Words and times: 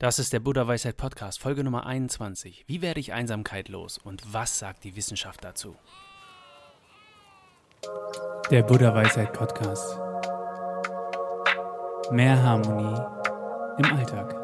Das 0.00 0.20
ist 0.20 0.32
der 0.32 0.38
Buddha 0.38 0.68
Weisheit 0.68 0.96
Podcast, 0.96 1.40
Folge 1.40 1.64
Nummer 1.64 1.84
21. 1.84 2.62
Wie 2.68 2.82
werde 2.82 3.00
ich 3.00 3.12
Einsamkeit 3.12 3.68
los 3.68 3.98
und 3.98 4.32
was 4.32 4.56
sagt 4.56 4.84
die 4.84 4.94
Wissenschaft 4.94 5.42
dazu? 5.42 5.74
Der 8.48 8.62
Buddha 8.62 8.94
Weisheit 8.94 9.32
Podcast. 9.32 9.98
Mehr 12.12 12.40
Harmonie 12.40 12.96
im 13.78 13.92
Alltag. 13.96 14.40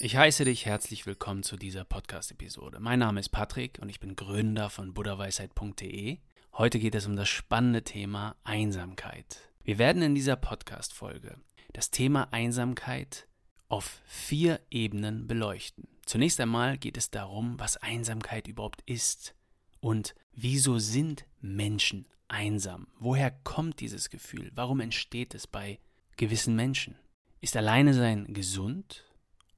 Ich 0.00 0.16
heiße 0.16 0.44
dich 0.44 0.66
herzlich 0.66 1.06
willkommen 1.06 1.44
zu 1.44 1.56
dieser 1.56 1.84
Podcast-Episode. 1.84 2.80
Mein 2.80 2.98
Name 2.98 3.20
ist 3.20 3.28
Patrick 3.28 3.78
und 3.80 3.88
ich 3.88 4.00
bin 4.00 4.16
Gründer 4.16 4.68
von 4.68 4.94
buddhaweisheit.de 4.94 6.18
Heute 6.58 6.80
geht 6.80 6.96
es 6.96 7.06
um 7.06 7.14
das 7.14 7.28
spannende 7.28 7.84
Thema 7.84 8.34
Einsamkeit. 8.42 9.48
Wir 9.62 9.78
werden 9.78 10.02
in 10.02 10.16
dieser 10.16 10.34
Podcast-Folge 10.34 11.38
das 11.72 11.92
Thema 11.92 12.32
Einsamkeit 12.32 13.28
auf 13.68 14.02
vier 14.06 14.58
Ebenen 14.68 15.28
beleuchten. 15.28 15.86
Zunächst 16.04 16.40
einmal 16.40 16.76
geht 16.76 16.96
es 16.96 17.12
darum, 17.12 17.60
was 17.60 17.76
Einsamkeit 17.76 18.48
überhaupt 18.48 18.82
ist 18.86 19.36
und 19.78 20.16
wieso 20.32 20.80
sind 20.80 21.26
Menschen 21.40 22.08
einsam? 22.26 22.88
Woher 22.98 23.30
kommt 23.30 23.78
dieses 23.78 24.10
Gefühl? 24.10 24.50
Warum 24.56 24.80
entsteht 24.80 25.36
es 25.36 25.46
bei 25.46 25.78
gewissen 26.16 26.56
Menschen? 26.56 26.98
Ist 27.40 27.56
alleine 27.56 27.94
sein 27.94 28.34
gesund? 28.34 29.04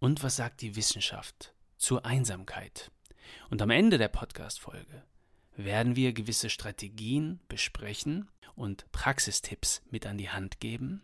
Und 0.00 0.22
was 0.22 0.36
sagt 0.36 0.60
die 0.60 0.77
Wissenschaft 0.77 1.55
zur 1.78 2.05
Einsamkeit? 2.05 2.91
Und 3.48 3.62
am 3.62 3.70
Ende 3.70 3.96
der 3.96 4.08
Podcast-Folge 4.08 5.02
werden 5.56 5.96
wir 5.96 6.12
gewisse 6.12 6.50
Strategien 6.50 7.40
besprechen 7.48 8.28
und 8.54 8.91
Praxistipps 8.92 9.82
mit 9.91 10.06
an 10.06 10.18
die 10.18 10.30
Hand 10.30 10.60
geben, 10.60 11.02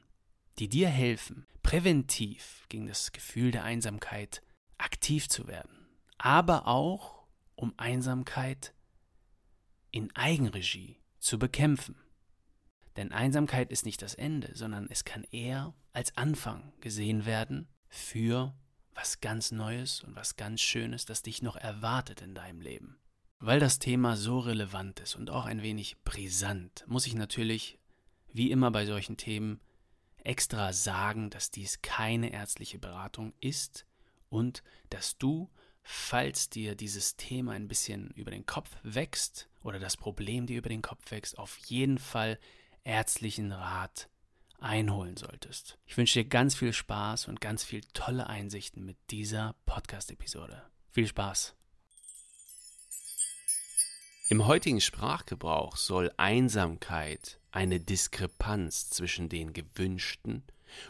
die 0.59 0.69
dir 0.69 0.89
helfen, 0.89 1.47
präventiv 1.63 2.65
gegen 2.69 2.87
das 2.87 3.13
Gefühl 3.13 3.51
der 3.51 3.65
Einsamkeit 3.65 4.43
aktiv 4.79 5.29
zu 5.29 5.47
werden, 5.47 5.89
aber 6.19 6.67
auch 6.67 7.27
um 7.55 7.75
Einsamkeit 7.77 8.75
in 9.91 10.15
Eigenregie 10.15 11.01
zu 11.19 11.39
bekämpfen. 11.39 11.97
Denn 12.97 13.13
Einsamkeit 13.13 13.71
ist 13.71 13.85
nicht 13.85 14.01
das 14.01 14.15
Ende, 14.15 14.55
sondern 14.55 14.89
es 14.91 15.05
kann 15.05 15.25
eher 15.25 15.75
als 15.93 16.17
Anfang 16.17 16.73
gesehen 16.81 17.27
werden 17.27 17.69
für 17.89 18.55
was 18.95 19.21
ganz 19.21 19.53
Neues 19.53 20.03
und 20.03 20.17
was 20.17 20.37
ganz 20.37 20.61
Schönes, 20.61 21.05
das 21.05 21.23
dich 21.23 21.43
noch 21.43 21.57
erwartet 21.57 22.23
in 22.23 22.35
deinem 22.35 22.61
Leben. 22.61 22.99
Weil 23.39 23.61
das 23.61 23.79
Thema 23.79 24.17
so 24.17 24.39
relevant 24.39 25.01
ist 25.01 25.15
und 25.15 25.31
auch 25.31 25.45
ein 25.47 25.63
wenig 25.63 25.97
brisant, 26.05 26.85
muss 26.87 27.07
ich 27.07 27.15
natürlich, 27.15 27.79
wie 28.33 28.51
immer 28.51 28.71
bei 28.71 28.87
solchen 28.87 29.17
Themen, 29.17 29.61
extra 30.25 30.73
sagen, 30.73 31.31
dass 31.31 31.51
dies 31.51 31.83
keine 31.83 32.33
ärztliche 32.33 32.79
Beratung 32.79 33.33
ist 33.41 33.87
und 34.29 34.63
dass 34.91 35.19
du, 35.19 35.51
falls 35.83 36.51
dir 36.51 36.75
dieses 36.75 37.17
Thema 37.17 37.53
ein 37.53 37.69
bisschen 37.69 38.11
über 38.11 38.31
den 38.31 38.47
Kopf 38.47 38.77
wächst 38.83 39.49
oder 39.63 39.79
das 39.79 39.97
Problem 39.97 40.47
dir 40.47 40.59
über 40.59 40.69
den 40.69 40.83
Kopf 40.83 41.11
wächst, 41.11 41.39
auf 41.39 41.59
jeden 41.67 41.99
Fall 41.99 42.39
ärztlichen 42.85 43.53
Rat 43.53 44.09
einholen 44.59 45.17
solltest. 45.17 45.79
Ich 45.87 45.97
wünsche 45.97 46.23
dir 46.23 46.29
ganz 46.29 46.55
viel 46.55 46.73
Spaß 46.73 47.29
und 47.29 47.41
ganz 47.41 47.63
viel 47.63 47.83
tolle 47.93 48.27
Einsichten 48.27 48.85
mit 48.85 48.97
dieser 49.11 49.55
Podcast-Episode. 49.67 50.63
Viel 50.91 51.07
Spaß! 51.07 51.55
Im 54.29 54.49
heutigen 54.49 54.81
Sprachgebrauch 54.81 55.77
soll 55.77 56.11
Einsamkeit 56.17 57.39
eine 57.53 57.79
Diskrepanz 57.79 58.91
zwischen 58.91 59.29
den 59.29 59.53
gewünschten 59.53 60.43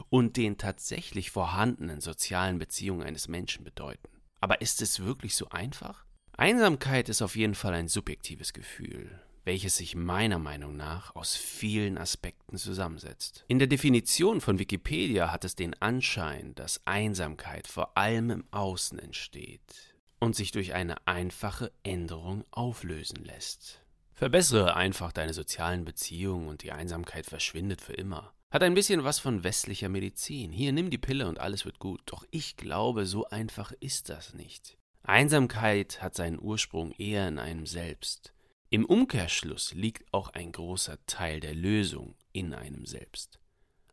und 0.09 0.39
den 0.39 0.57
tatsächlich 0.57 1.31
vorhandenen 1.31 2.01
sozialen 2.01 2.59
Beziehungen 2.59 3.03
eines 3.03 3.29
Menschen 3.29 3.63
bedeuten. 3.63 4.09
Aber 4.41 4.63
ist 4.63 4.81
es 4.81 5.01
wirklich 5.01 5.37
so 5.37 5.51
einfach? 5.51 6.07
Einsamkeit 6.39 7.11
ist 7.11 7.21
auf 7.21 7.37
jeden 7.37 7.55
Fall 7.55 7.75
ein 7.75 7.89
subjektives 7.89 8.55
Gefühl, 8.55 9.21
welches 9.45 9.77
sich 9.77 9.95
meiner 9.95 10.39
Meinung 10.39 10.75
nach 10.75 11.15
aus 11.15 11.37
vielen 11.37 11.99
Aspekten 11.99 12.57
zusammensetzt. 12.57 13.45
In 13.49 13.59
der 13.59 13.69
Definition 13.69 14.41
von 14.41 14.59
Wikipedia 14.59 15.31
hat 15.31 15.45
es 15.45 15.55
den 15.55 15.75
Anschein, 15.83 16.55
dass 16.55 16.81
Einsamkeit 16.87 17.67
vor 17.67 17.99
allem 17.99 18.31
im 18.31 18.45
Außen 18.51 18.99
entsteht, 18.99 19.96
und 20.21 20.37
sich 20.37 20.51
durch 20.51 20.75
eine 20.75 21.07
einfache 21.07 21.73
Änderung 21.83 22.45
auflösen 22.51 23.25
lässt. 23.25 23.83
Verbessere 24.13 24.77
einfach 24.77 25.13
deine 25.13 25.35
sozialen 25.35 25.85
Beziehungen 25.85 26.49
und 26.49 26.63
die 26.63 26.73
Einsamkeit 26.73 27.27
verschwindet 27.27 27.81
für 27.81 27.93
immer. 27.93 28.33
Hat 28.51 28.63
ein 28.63 28.75
bisschen 28.75 29.05
was 29.05 29.19
von 29.19 29.45
westlicher 29.45 29.89
Medizin. 29.89 30.53
Hier 30.53 30.73
nimm 30.73 30.89
die 30.89 30.99
Pille 30.99 31.29
und 31.29 31.39
alles 31.39 31.65
wird 31.65 31.79
gut. 31.79 32.01
Doch 32.07 32.25
ich 32.31 32.57
glaube, 32.57 33.05
so 33.05 33.27
einfach 33.27 33.73
ist 33.81 34.09
das 34.09 34.33
nicht. 34.33 34.79
Einsamkeit 35.03 36.01
hat 36.03 36.15
seinen 36.15 36.41
Ursprung 36.41 36.93
eher 36.93 37.29
in 37.29 37.39
einem 37.39 37.67
selbst. 37.67 38.33
Im 38.71 38.85
Umkehrschluss 38.85 39.75
liegt 39.75 40.13
auch 40.13 40.31
ein 40.31 40.53
großer 40.53 40.99
Teil 41.07 41.41
der 41.41 41.55
Lösung 41.55 42.17
in 42.33 42.55
einem 42.55 42.87
selbst. 42.87 43.39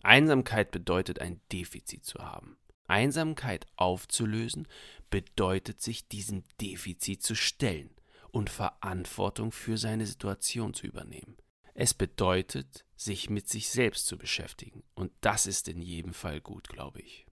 Einsamkeit 0.01 0.71
bedeutet 0.71 1.19
ein 1.19 1.41
Defizit 1.51 2.05
zu 2.05 2.19
haben. 2.19 2.57
Einsamkeit 2.87 3.65
aufzulösen 3.75 4.67
bedeutet 5.13 5.79
sich 5.79 6.07
diesem 6.07 6.43
Defizit 6.59 7.21
zu 7.21 7.35
stellen 7.35 7.91
und 8.31 8.49
Verantwortung 8.49 9.51
für 9.51 9.77
seine 9.77 10.07
Situation 10.07 10.73
zu 10.73 10.87
übernehmen. 10.87 11.37
Es 11.75 11.93
bedeutet, 11.93 12.83
sich 12.95 13.29
mit 13.29 13.47
sich 13.47 13.69
selbst 13.69 14.07
zu 14.07 14.17
beschäftigen, 14.17 14.81
und 14.95 15.11
das 15.21 15.45
ist 15.45 15.67
in 15.67 15.83
jedem 15.83 16.15
Fall 16.15 16.41
gut, 16.41 16.67
glaube 16.67 17.01
ich. 17.01 17.27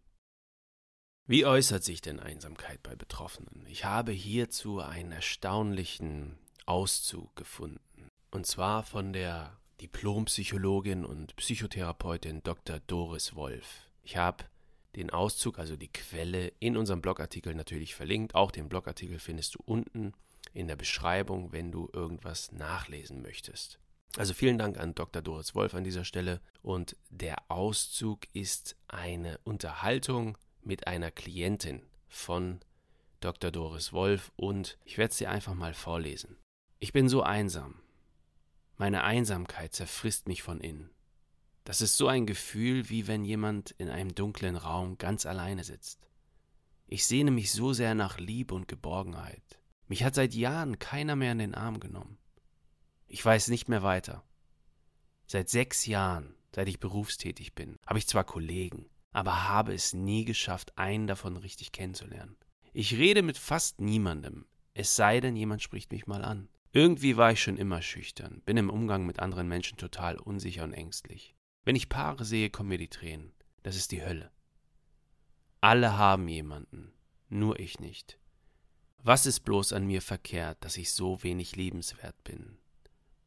Wie 1.26 1.44
äußert 1.44 1.84
sich 1.84 2.02
denn 2.02 2.20
Einsamkeit 2.20 2.84
bei 2.84 2.96
Betroffenen? 2.96 3.66
Ich 3.66 3.84
habe 3.84 4.12
hierzu 4.12 4.80
einen 4.80 5.12
erstaunlichen 5.12 6.38
Auszug 6.68 7.36
gefunden, 7.36 8.10
und 8.30 8.46
zwar 8.46 8.84
von 8.84 9.12
der 9.12 9.60
Diplompsychologin 9.82 11.04
und 11.04 11.36
Psychotherapeutin 11.36 12.44
Dr. 12.44 12.80
Doris 12.82 13.34
Wolf. 13.34 13.90
Ich 14.04 14.18
habe 14.18 14.44
den 14.96 15.10
Auszug, 15.10 15.60
also 15.60 15.76
die 15.76 15.92
Quelle, 15.92 16.52
in 16.60 16.78
unserem 16.78 17.02
Blogartikel 17.02 17.56
natürlich 17.56 17.96
verlinkt. 17.96 18.36
Auch 18.36 18.52
den 18.52 18.70
Blogartikel 18.70 19.20
findest 19.20 19.56
du 19.56 19.60
unten 19.66 20.14
in 20.54 20.68
der 20.68 20.76
Beschreibung, 20.76 21.52
wenn 21.52 21.72
du 21.72 21.90
irgendwas 21.94 22.52
nachlesen 22.52 23.22
möchtest. 23.22 23.80
Also 24.18 24.34
vielen 24.34 24.58
Dank 24.58 24.78
an 24.78 24.94
Dr. 24.94 25.22
Doris 25.22 25.56
Wolf 25.56 25.74
an 25.74 25.86
dieser 25.86 26.04
Stelle. 26.04 26.42
Und 26.62 26.98
der 27.10 27.38
Auszug 27.48 28.28
ist 28.34 28.76
eine 28.88 29.40
Unterhaltung 29.44 30.38
mit 30.62 30.88
einer 30.88 31.12
Klientin 31.12 31.84
von 32.08 32.60
Dr. 33.22 33.52
Doris 33.52 33.94
Wolf 33.94 34.32
und 34.36 34.78
ich 34.84 34.98
werde 34.98 35.12
es 35.12 35.18
dir 35.18 35.30
einfach 35.30 35.54
mal 35.54 35.74
vorlesen. 35.74 36.38
Ich 36.80 36.92
bin 36.92 37.08
so 37.08 37.22
einsam. 37.22 37.80
Meine 38.78 39.04
Einsamkeit 39.04 39.74
zerfrisst 39.74 40.28
mich 40.28 40.42
von 40.42 40.60
innen. 40.60 40.90
Das 41.64 41.82
ist 41.82 41.96
so 41.98 42.08
ein 42.08 42.26
Gefühl, 42.26 42.90
wie 42.90 43.08
wenn 43.08 43.24
jemand 43.24 43.72
in 43.72 43.90
einem 43.90 44.16
dunklen 44.16 44.56
Raum 44.56 44.98
ganz 44.98 45.26
alleine 45.26 45.64
sitzt. 45.64 46.00
Ich 46.88 47.06
sehne 47.06 47.32
mich 47.32 47.52
so 47.52 47.74
sehr 47.74 47.96
nach 47.96 48.18
Liebe 48.18 48.56
und 48.56 48.68
Geborgenheit. 48.68 49.60
Mich 49.88 50.04
hat 50.04 50.16
seit 50.16 50.34
Jahren 50.34 50.80
keiner 50.80 51.16
mehr 51.16 51.34
in 51.34 51.40
den 51.40 51.56
Arm 51.56 51.80
genommen. 51.80 52.18
Ich 53.08 53.24
weiß 53.24 53.50
nicht 53.50 53.70
mehr 53.70 53.84
weiter. 53.84 54.24
Seit 55.28 55.50
sechs 55.50 55.86
Jahren, 55.86 56.36
seit 56.54 56.68
ich 56.68 56.80
berufstätig 56.80 57.54
bin, 57.56 57.78
habe 57.86 58.00
ich 58.00 58.08
zwar 58.08 58.24
Kollegen, 58.24 58.90
aber 59.12 59.48
habe 59.48 59.74
es 59.74 59.94
nie 59.94 60.26
geschafft, 60.26 60.78
einen 60.78 61.08
davon 61.08 61.38
richtig 61.38 61.72
kennenzulernen. 61.72 62.38
Ich 62.74 62.94
rede 62.98 63.22
mit 63.22 63.38
fast 63.38 63.80
niemandem, 63.82 64.46
es 64.74 64.96
sei 64.96 65.20
denn, 65.20 65.36
jemand 65.36 65.62
spricht 65.62 65.92
mich 65.92 66.08
mal 66.08 66.24
an. 66.24 66.50
Irgendwie 66.74 67.18
war 67.18 67.34
ich 67.34 67.42
schon 67.42 67.58
immer 67.58 67.82
schüchtern, 67.82 68.42
bin 68.46 68.56
im 68.58 68.70
Umgang 68.70 69.06
mit 69.06 69.20
anderen 69.20 69.48
Menschen 69.48 69.78
total 69.78 70.18
unsicher 70.18 70.64
und 70.64 70.74
ängstlich. 70.74 71.36
Wenn 71.64 71.76
ich 71.76 71.90
Paare 71.90 72.26
sehe, 72.26 72.50
kommen 72.50 72.70
mir 72.70 72.78
die 72.78 72.88
Tränen. 72.88 73.34
Das 73.64 73.76
ist 73.76 73.92
die 73.92 74.04
Hölle. 74.04 74.32
Alle 75.62 75.98
haben 75.98 76.28
jemanden, 76.28 76.92
nur 77.30 77.60
ich 77.60 77.80
nicht. 77.80 78.18
Was 78.98 79.28
ist 79.28 79.42
bloß 79.42 79.74
an 79.74 79.86
mir 79.86 80.02
verkehrt, 80.02 80.64
dass 80.64 80.78
ich 80.78 80.92
so 80.92 81.22
wenig 81.24 81.56
liebenswert 81.56 82.24
bin? 82.24 82.58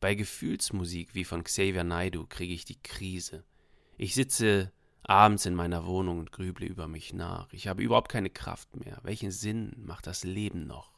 Bei 0.00 0.14
Gefühlsmusik 0.14 1.14
wie 1.14 1.24
von 1.24 1.44
Xavier 1.44 1.84
Naidu 1.84 2.26
kriege 2.26 2.54
ich 2.54 2.64
die 2.64 2.82
Krise. 2.82 3.44
Ich 3.96 4.14
sitze 4.14 4.72
abends 5.04 5.46
in 5.46 5.54
meiner 5.54 5.86
Wohnung 5.86 6.18
und 6.18 6.32
grüble 6.32 6.66
über 6.66 6.88
mich 6.88 7.12
nach. 7.12 7.52
Ich 7.52 7.68
habe 7.68 7.82
überhaupt 7.82 8.10
keine 8.10 8.30
Kraft 8.30 8.74
mehr. 8.76 8.98
Welchen 9.02 9.30
Sinn 9.30 9.72
macht 9.78 10.06
das 10.06 10.24
Leben 10.24 10.66
noch? 10.66 10.92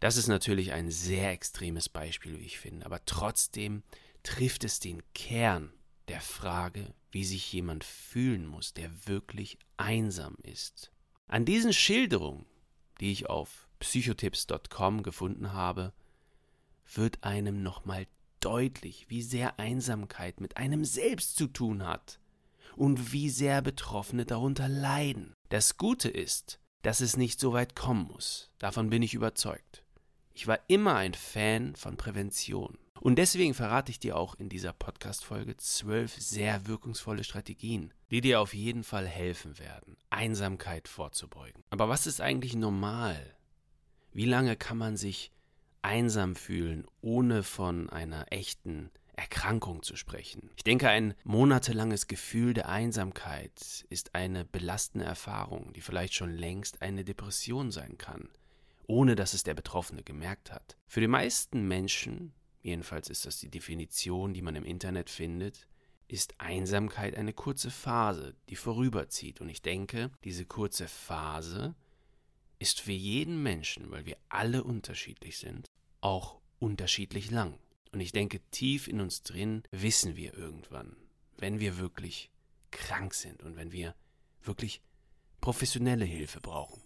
Das 0.00 0.18
ist 0.18 0.28
natürlich 0.28 0.72
ein 0.72 0.90
sehr 0.90 1.30
extremes 1.30 1.88
Beispiel, 1.88 2.38
wie 2.38 2.44
ich 2.44 2.58
finde, 2.58 2.84
aber 2.84 3.02
trotzdem 3.06 3.82
trifft 4.22 4.64
es 4.64 4.80
den 4.80 5.02
Kern 5.14 5.72
der 6.08 6.20
Frage, 6.20 6.94
wie 7.10 7.24
sich 7.24 7.52
jemand 7.52 7.84
fühlen 7.84 8.46
muss, 8.46 8.74
der 8.74 9.06
wirklich 9.06 9.58
einsam 9.76 10.36
ist. 10.42 10.92
An 11.26 11.44
diesen 11.44 11.72
Schilderungen, 11.72 12.46
die 13.00 13.12
ich 13.12 13.28
auf 13.28 13.68
psychotipps.com 13.80 15.02
gefunden 15.02 15.52
habe, 15.52 15.92
wird 16.94 17.24
einem 17.24 17.62
nochmal 17.62 18.06
deutlich, 18.40 19.06
wie 19.08 19.22
sehr 19.22 19.58
Einsamkeit 19.58 20.40
mit 20.40 20.56
einem 20.56 20.84
selbst 20.84 21.36
zu 21.36 21.48
tun 21.48 21.86
hat 21.86 22.20
und 22.76 23.12
wie 23.12 23.30
sehr 23.30 23.62
Betroffene 23.62 24.24
darunter 24.24 24.68
leiden. 24.68 25.34
Das 25.48 25.76
Gute 25.76 26.08
ist, 26.08 26.60
dass 26.82 27.00
es 27.00 27.16
nicht 27.16 27.40
so 27.40 27.52
weit 27.52 27.74
kommen 27.74 28.06
muss. 28.06 28.52
Davon 28.58 28.90
bin 28.90 29.02
ich 29.02 29.14
überzeugt. 29.14 29.82
Ich 30.34 30.46
war 30.46 30.60
immer 30.68 30.96
ein 30.96 31.14
Fan 31.14 31.74
von 31.74 31.96
Prävention. 31.96 32.78
Und 33.00 33.16
deswegen 33.16 33.54
verrate 33.54 33.90
ich 33.90 33.98
dir 33.98 34.16
auch 34.16 34.34
in 34.36 34.48
dieser 34.48 34.72
Podcast-Folge 34.72 35.56
zwölf 35.56 36.14
sehr 36.14 36.66
wirkungsvolle 36.66 37.24
Strategien, 37.24 37.92
die 38.10 38.20
dir 38.20 38.40
auf 38.40 38.54
jeden 38.54 38.84
Fall 38.84 39.06
helfen 39.06 39.58
werden, 39.58 39.96
Einsamkeit 40.10 40.88
vorzubeugen. 40.88 41.62
Aber 41.70 41.88
was 41.88 42.06
ist 42.06 42.20
eigentlich 42.20 42.54
normal? 42.54 43.36
Wie 44.12 44.24
lange 44.24 44.56
kann 44.56 44.78
man 44.78 44.96
sich 44.96 45.30
einsam 45.82 46.36
fühlen, 46.36 46.86
ohne 47.00 47.42
von 47.42 47.90
einer 47.90 48.32
echten 48.32 48.90
Erkrankung 49.14 49.82
zu 49.82 49.94
sprechen? 49.94 50.50
Ich 50.56 50.64
denke, 50.64 50.88
ein 50.88 51.14
monatelanges 51.24 52.06
Gefühl 52.06 52.54
der 52.54 52.68
Einsamkeit 52.68 53.84
ist 53.88 54.14
eine 54.14 54.44
belastende 54.44 55.06
Erfahrung, 55.06 55.72
die 55.74 55.80
vielleicht 55.80 56.14
schon 56.14 56.30
längst 56.30 56.82
eine 56.82 57.04
Depression 57.04 57.70
sein 57.70 57.98
kann, 57.98 58.28
ohne 58.86 59.16
dass 59.16 59.34
es 59.34 59.42
der 59.42 59.54
Betroffene 59.54 60.02
gemerkt 60.02 60.50
hat. 60.50 60.76
Für 60.86 61.00
die 61.00 61.08
meisten 61.08 61.68
Menschen 61.68 62.32
jedenfalls 62.66 63.08
ist 63.08 63.24
das 63.24 63.38
die 63.38 63.48
Definition, 63.48 64.34
die 64.34 64.42
man 64.42 64.56
im 64.56 64.64
Internet 64.64 65.08
findet, 65.08 65.68
ist 66.08 66.34
Einsamkeit 66.38 67.16
eine 67.16 67.32
kurze 67.32 67.70
Phase, 67.70 68.34
die 68.48 68.56
vorüberzieht. 68.56 69.40
Und 69.40 69.48
ich 69.48 69.62
denke, 69.62 70.10
diese 70.24 70.44
kurze 70.44 70.88
Phase 70.88 71.74
ist 72.58 72.80
für 72.80 72.92
jeden 72.92 73.42
Menschen, 73.42 73.90
weil 73.90 74.04
wir 74.04 74.16
alle 74.28 74.64
unterschiedlich 74.64 75.38
sind, 75.38 75.70
auch 76.00 76.40
unterschiedlich 76.58 77.30
lang. 77.30 77.58
Und 77.92 78.00
ich 78.00 78.12
denke, 78.12 78.40
tief 78.50 78.88
in 78.88 79.00
uns 79.00 79.22
drin 79.22 79.62
wissen 79.70 80.16
wir 80.16 80.34
irgendwann, 80.34 80.96
wenn 81.38 81.60
wir 81.60 81.78
wirklich 81.78 82.30
krank 82.70 83.14
sind 83.14 83.42
und 83.42 83.56
wenn 83.56 83.72
wir 83.72 83.94
wirklich 84.42 84.82
professionelle 85.40 86.04
Hilfe 86.04 86.40
brauchen. 86.40 86.82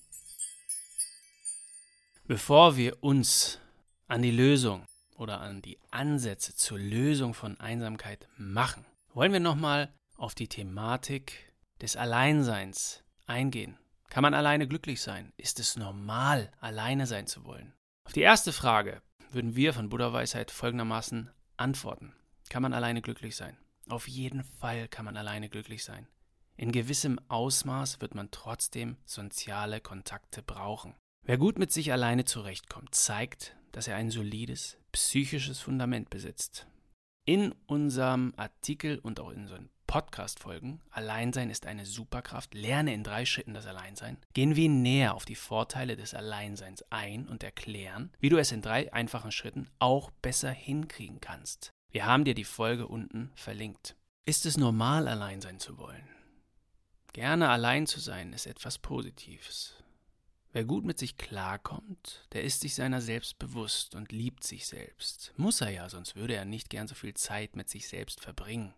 Bevor 2.27 2.77
wir 2.77 3.03
uns 3.03 3.59
an 4.07 4.23
die 4.23 4.31
Lösung 4.31 4.87
oder 5.21 5.41
an 5.41 5.63
die 5.63 5.79
Ansätze 5.91 6.55
zur 6.57 6.79
Lösung 6.79 7.35
von 7.35 7.61
Einsamkeit 7.61 8.27
machen, 8.37 8.87
wollen 9.13 9.33
wir 9.33 9.41
nochmal 9.41 9.93
auf 10.17 10.35
die 10.35 10.49
Thematik 10.49 11.53
des 11.81 11.97
Alleinseins 11.97 13.05
eingehen. 13.27 13.79
Kann 14.09 14.23
man 14.23 14.35
alleine 14.35 14.67
glücklich 14.67 15.03
sein? 15.03 15.33
Ist 15.37 15.61
es 15.61 15.77
normal, 15.77 16.51
alleine 16.61 17.07
sein 17.07 17.27
zu 17.27 17.45
wollen? 17.45 17.73
Auf 18.05 18.13
die 18.13 18.23
erste 18.23 18.53
Frage 18.53 19.03
würden 19.31 19.55
wir 19.55 19.73
von 19.73 19.89
Buddha 19.89 20.13
Weisheit 20.13 20.51
folgendermaßen 20.51 21.31
antworten. 21.57 22.15
Kann 22.49 22.63
man 22.63 22.73
alleine 22.73 23.03
glücklich 23.03 23.37
sein? 23.37 23.57
Auf 23.89 24.09
jeden 24.09 24.43
Fall 24.43 24.89
kann 24.89 25.05
man 25.05 25.17
alleine 25.17 25.49
glücklich 25.49 25.85
sein. 25.85 26.09
In 26.57 26.73
gewissem 26.73 27.21
Ausmaß 27.29 28.01
wird 28.01 28.15
man 28.15 28.31
trotzdem 28.31 28.97
soziale 29.05 29.81
Kontakte 29.81 30.43
brauchen. 30.43 30.95
Wer 31.23 31.39
gut 31.39 31.59
mit 31.59 31.73
sich 31.73 31.93
alleine 31.93 32.25
zurechtkommt, 32.25 32.95
zeigt, 32.95 33.55
dass 33.73 33.89
er 33.89 33.97
ein 33.97 34.11
solides 34.11 34.79
psychisches 34.93 35.61
Fundament 35.61 36.11
besitzt. 36.11 36.67
In 37.25 37.55
unserem 37.67 38.33
Artikel 38.37 38.99
und 38.99 39.21
auch 39.21 39.31
in 39.31 39.43
unseren 39.43 39.71
Podcast-Folgen 39.87 40.81
Alleinsein 40.91 41.51
ist 41.51 41.67
eine 41.67 41.85
Superkraft, 41.85 42.55
lerne 42.55 42.95
in 42.95 43.03
drei 43.03 43.25
Schritten 43.25 43.55
das 43.55 43.67
Alleinsein, 43.67 44.19
gehen 44.35 44.57
wir 44.57 44.69
näher 44.69 45.15
auf 45.15 45.25
die 45.25 45.35
Vorteile 45.35 45.97
des 45.97 46.15
Alleinseins 46.15 46.85
ein 46.91 47.29
und 47.29 47.43
erklären, 47.43 48.13
wie 48.21 48.29
du 48.29 48.39
es 48.39 48.53
in 48.53 48.63
drei 48.63 48.93
einfachen 48.93 49.33
Schritten 49.33 49.69
auch 49.79 50.11
besser 50.23 50.51
hinkriegen 50.51 51.21
kannst. 51.21 51.71
Wir 51.91 52.07
haben 52.07 52.25
dir 52.25 52.35
die 52.35 52.45
Folge 52.45 52.87
unten 52.87 53.33
verlinkt. 53.35 53.97
Ist 54.27 54.47
es 54.47 54.57
normal, 54.57 55.09
allein 55.09 55.41
sein 55.41 55.59
zu 55.59 55.77
wollen? 55.77 56.09
Gerne 57.13 57.49
allein 57.49 57.89
zu 57.89 57.99
sein 57.99 58.33
ist 58.33 58.47
etwas 58.47 58.79
Positives. 58.79 59.80
Wer 60.53 60.65
gut 60.65 60.85
mit 60.85 60.99
sich 60.99 61.17
klarkommt, 61.17 62.27
der 62.33 62.43
ist 62.43 62.61
sich 62.61 62.75
seiner 62.75 63.01
selbst 63.01 63.39
bewusst 63.39 63.95
und 63.95 64.11
liebt 64.11 64.43
sich 64.43 64.67
selbst. 64.67 65.33
Muss 65.37 65.61
er 65.61 65.71
ja, 65.71 65.89
sonst 65.89 66.17
würde 66.17 66.35
er 66.35 66.45
nicht 66.45 66.71
gern 66.71 66.89
so 66.89 66.97
viel 66.97 67.15
Zeit 67.15 67.55
mit 67.55 67.69
sich 67.69 67.87
selbst 67.87 68.21
verbringen. 68.21 68.75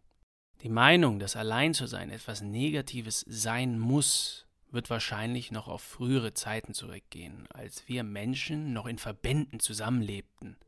Die 0.60 0.68
Meinung, 0.68 1.18
dass 1.18 1.34
allein 1.34 1.72
zu 1.72 1.86
sein 1.86 2.10
etwas 2.10 2.42
Negatives 2.42 3.24
sein 3.26 3.78
muss, 3.78 4.46
wird 4.70 4.90
wahrscheinlich 4.90 5.50
noch 5.50 5.66
auf 5.66 5.82
frühere 5.82 6.34
Zeiten 6.34 6.74
zurückgehen, 6.74 7.46
als 7.52 7.88
wir 7.88 8.04
Menschen 8.04 8.74
noch 8.74 8.86
in 8.86 8.98
Verbänden 8.98 9.58
zusammenlebten. 9.58 10.58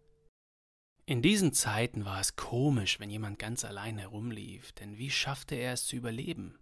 In 1.05 1.21
diesen 1.21 1.53
Zeiten 1.53 2.07
war 2.07 2.19
es 2.19 2.35
komisch, 2.35 2.99
wenn 2.99 3.11
jemand 3.11 3.39
ganz 3.39 3.63
allein 3.67 3.99
herumlief, 3.99 4.73
denn 4.73 4.97
wie 4.97 5.11
schaffte 5.11 5.55
er 5.55 5.75
es 5.75 5.85
zu 5.85 5.97
überleben? 5.97 6.59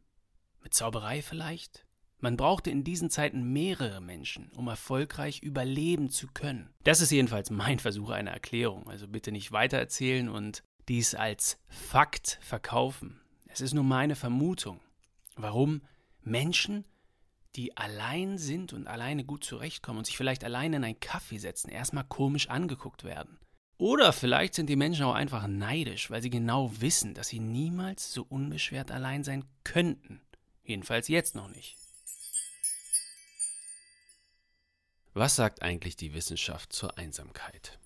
Mit 0.60 0.74
Zauberei 0.74 1.22
vielleicht? 1.22 1.86
Man 2.22 2.36
brauchte 2.36 2.70
in 2.70 2.84
diesen 2.84 3.10
Zeiten 3.10 3.52
mehrere 3.52 4.00
Menschen, 4.00 4.48
um 4.54 4.68
erfolgreich 4.68 5.42
überleben 5.42 6.08
zu 6.08 6.28
können. 6.28 6.70
Das 6.84 7.00
ist 7.00 7.10
jedenfalls 7.10 7.50
mein 7.50 7.80
Versuch 7.80 8.10
einer 8.10 8.30
Erklärung, 8.30 8.88
also 8.88 9.08
bitte 9.08 9.32
nicht 9.32 9.50
weitererzählen 9.50 10.28
und 10.28 10.62
dies 10.88 11.16
als 11.16 11.58
Fakt 11.66 12.38
verkaufen. 12.40 13.20
Es 13.48 13.60
ist 13.60 13.74
nur 13.74 13.82
meine 13.82 14.14
Vermutung, 14.14 14.78
warum 15.34 15.82
Menschen, 16.22 16.84
die 17.56 17.76
allein 17.76 18.38
sind 18.38 18.72
und 18.72 18.86
alleine 18.86 19.24
gut 19.24 19.42
zurechtkommen 19.42 19.98
und 19.98 20.04
sich 20.04 20.16
vielleicht 20.16 20.44
alleine 20.44 20.76
in 20.76 20.84
einen 20.84 21.00
Kaffee 21.00 21.38
setzen, 21.38 21.70
erstmal 21.70 22.04
komisch 22.04 22.48
angeguckt 22.48 23.02
werden. 23.02 23.40
Oder 23.78 24.12
vielleicht 24.12 24.54
sind 24.54 24.68
die 24.68 24.76
Menschen 24.76 25.06
auch 25.06 25.14
einfach 25.14 25.48
neidisch, 25.48 26.08
weil 26.08 26.22
sie 26.22 26.30
genau 26.30 26.70
wissen, 26.80 27.14
dass 27.14 27.26
sie 27.26 27.40
niemals 27.40 28.12
so 28.12 28.24
unbeschwert 28.28 28.92
allein 28.92 29.24
sein 29.24 29.44
könnten. 29.64 30.20
Jedenfalls 30.62 31.08
jetzt 31.08 31.34
noch 31.34 31.48
nicht. 31.48 31.81
Was 35.14 35.36
sagt 35.36 35.60
eigentlich 35.60 35.96
die 35.96 36.14
Wissenschaft 36.14 36.72
zur 36.72 36.96
Einsamkeit? 36.96 37.78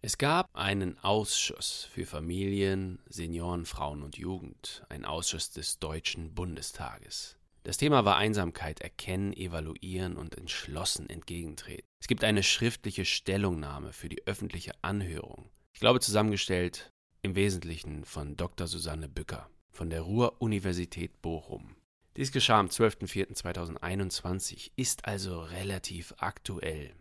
Es 0.00 0.16
gab 0.16 0.48
einen 0.54 0.96
Ausschuss 1.00 1.88
für 1.90 2.06
Familien, 2.06 3.00
Senioren, 3.08 3.66
Frauen 3.66 4.04
und 4.04 4.16
Jugend, 4.16 4.84
ein 4.88 5.04
Ausschuss 5.04 5.50
des 5.50 5.80
Deutschen 5.80 6.34
Bundestages. 6.34 7.36
Das 7.64 7.78
Thema 7.78 8.04
war 8.04 8.16
Einsamkeit 8.16 8.80
erkennen, 8.80 9.32
evaluieren 9.32 10.16
und 10.16 10.36
entschlossen 10.36 11.10
entgegentreten. 11.10 11.84
Es 12.00 12.06
gibt 12.06 12.22
eine 12.22 12.44
schriftliche 12.44 13.04
Stellungnahme 13.04 13.92
für 13.92 14.08
die 14.08 14.24
öffentliche 14.28 14.70
Anhörung. 14.82 15.50
Ich 15.74 15.80
glaube 15.80 15.98
zusammengestellt 15.98 16.92
im 17.22 17.34
Wesentlichen 17.34 18.04
von 18.04 18.36
Dr. 18.36 18.68
Susanne 18.68 19.08
Bücker 19.08 19.50
von 19.72 19.90
der 19.90 20.02
Ruhr-Universität 20.02 21.20
Bochum. 21.20 21.75
Dies 22.16 22.32
geschah 22.32 22.58
am 22.58 22.66
12.04.2021, 22.68 24.70
ist 24.76 25.04
also 25.04 25.42
relativ 25.42 26.14
aktuell. 26.16 26.94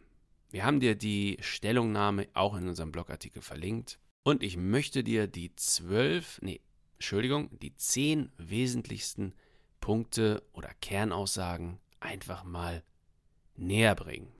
Wir 0.49 0.65
haben 0.65 0.81
dir 0.81 0.95
die 0.95 1.37
Stellungnahme 1.39 2.27
auch 2.33 2.57
in 2.57 2.67
unserem 2.67 2.91
Blogartikel 2.91 3.41
verlinkt 3.41 3.97
und 4.23 4.43
ich 4.43 4.57
möchte 4.57 5.05
dir 5.05 5.27
die 5.27 5.55
zwölf, 5.55 6.41
nee, 6.41 6.59
Entschuldigung, 6.95 7.57
die 7.59 7.77
zehn 7.77 8.29
wesentlichsten 8.37 9.33
Punkte 9.79 10.43
oder 10.51 10.73
Kernaussagen 10.81 11.79
einfach 12.01 12.43
mal 12.43 12.83
näher 13.55 13.95
bringen. 13.95 14.33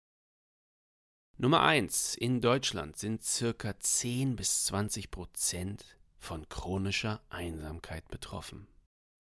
Nummer 1.38 1.62
1. 1.62 2.16
In 2.16 2.42
Deutschland 2.42 2.98
sind 2.98 3.24
circa 3.24 3.80
10 3.80 4.36
bis 4.36 4.66
20 4.66 5.10
Prozent 5.10 5.98
von 6.18 6.50
chronischer 6.50 7.22
Einsamkeit 7.30 8.10
betroffen. 8.10 8.68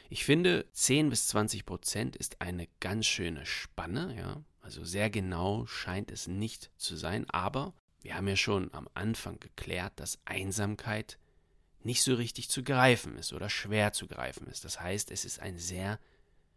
Ich 0.10 0.24
finde, 0.24 0.66
10 0.72 1.10
bis 1.10 1.28
20 1.30 1.66
Prozent 1.66 2.16
ist 2.16 2.42
eine 2.42 2.68
ganz 2.80 3.06
schöne 3.06 3.46
Spanne, 3.46 4.16
ja. 4.16 4.44
Also 4.62 4.84
sehr 4.84 5.10
genau 5.10 5.66
scheint 5.68 6.12
es 6.12 6.28
nicht 6.28 6.72
zu 6.78 6.96
sein, 6.96 7.30
aber 7.30 7.74
wir 8.02 8.16
haben 8.16 8.28
ja 8.28 8.36
schon 8.36 8.74
am 8.74 8.88
Anfang 8.94 9.40
geklärt, 9.40 10.00
dass 10.00 10.20
Einsamkeit 10.26 11.20
nicht 11.82 12.02
so 12.02 12.16
richtig 12.16 12.50
zu 12.50 12.64
greifen 12.64 13.16
ist 13.18 13.32
oder 13.34 13.50
schwer 13.50 13.94
zu 13.94 14.08
greifen 14.08 14.48
ist. 14.48 14.66
Das 14.66 14.80
heißt, 14.80 15.12
es 15.12 15.24
ist 15.24 15.40
ein 15.40 15.58
sehr, 15.58 16.00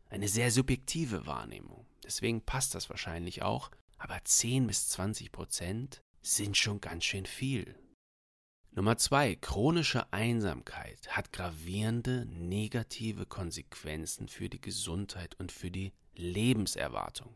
eine 0.09 0.29
sehr 0.29 0.51
subjektive 0.51 1.27
Wahrnehmung. 1.27 1.87
Deswegen 2.05 2.41
passt 2.43 2.75
das 2.75 2.89
wahrscheinlich 2.89 3.43
auch. 3.43 3.71
Aber 3.99 4.19
10 4.25 4.67
bis 4.67 4.89
20 4.89 5.33
Prozent 5.33 6.03
sind 6.23 6.57
schon 6.57 6.81
ganz 6.81 7.05
schön 7.05 7.27
viel. 7.27 7.75
Nummer 8.73 8.97
zwei, 8.97 9.35
chronische 9.35 10.13
Einsamkeit 10.13 11.09
hat 11.09 11.33
gravierende 11.33 12.27
negative 12.27 13.27
Konsequenzen 13.27 14.29
für 14.29 14.49
die 14.49 14.61
Gesundheit 14.61 15.35
und 15.39 15.51
für 15.51 15.71
die 15.71 15.93
Lebenserwartung. 16.15 17.35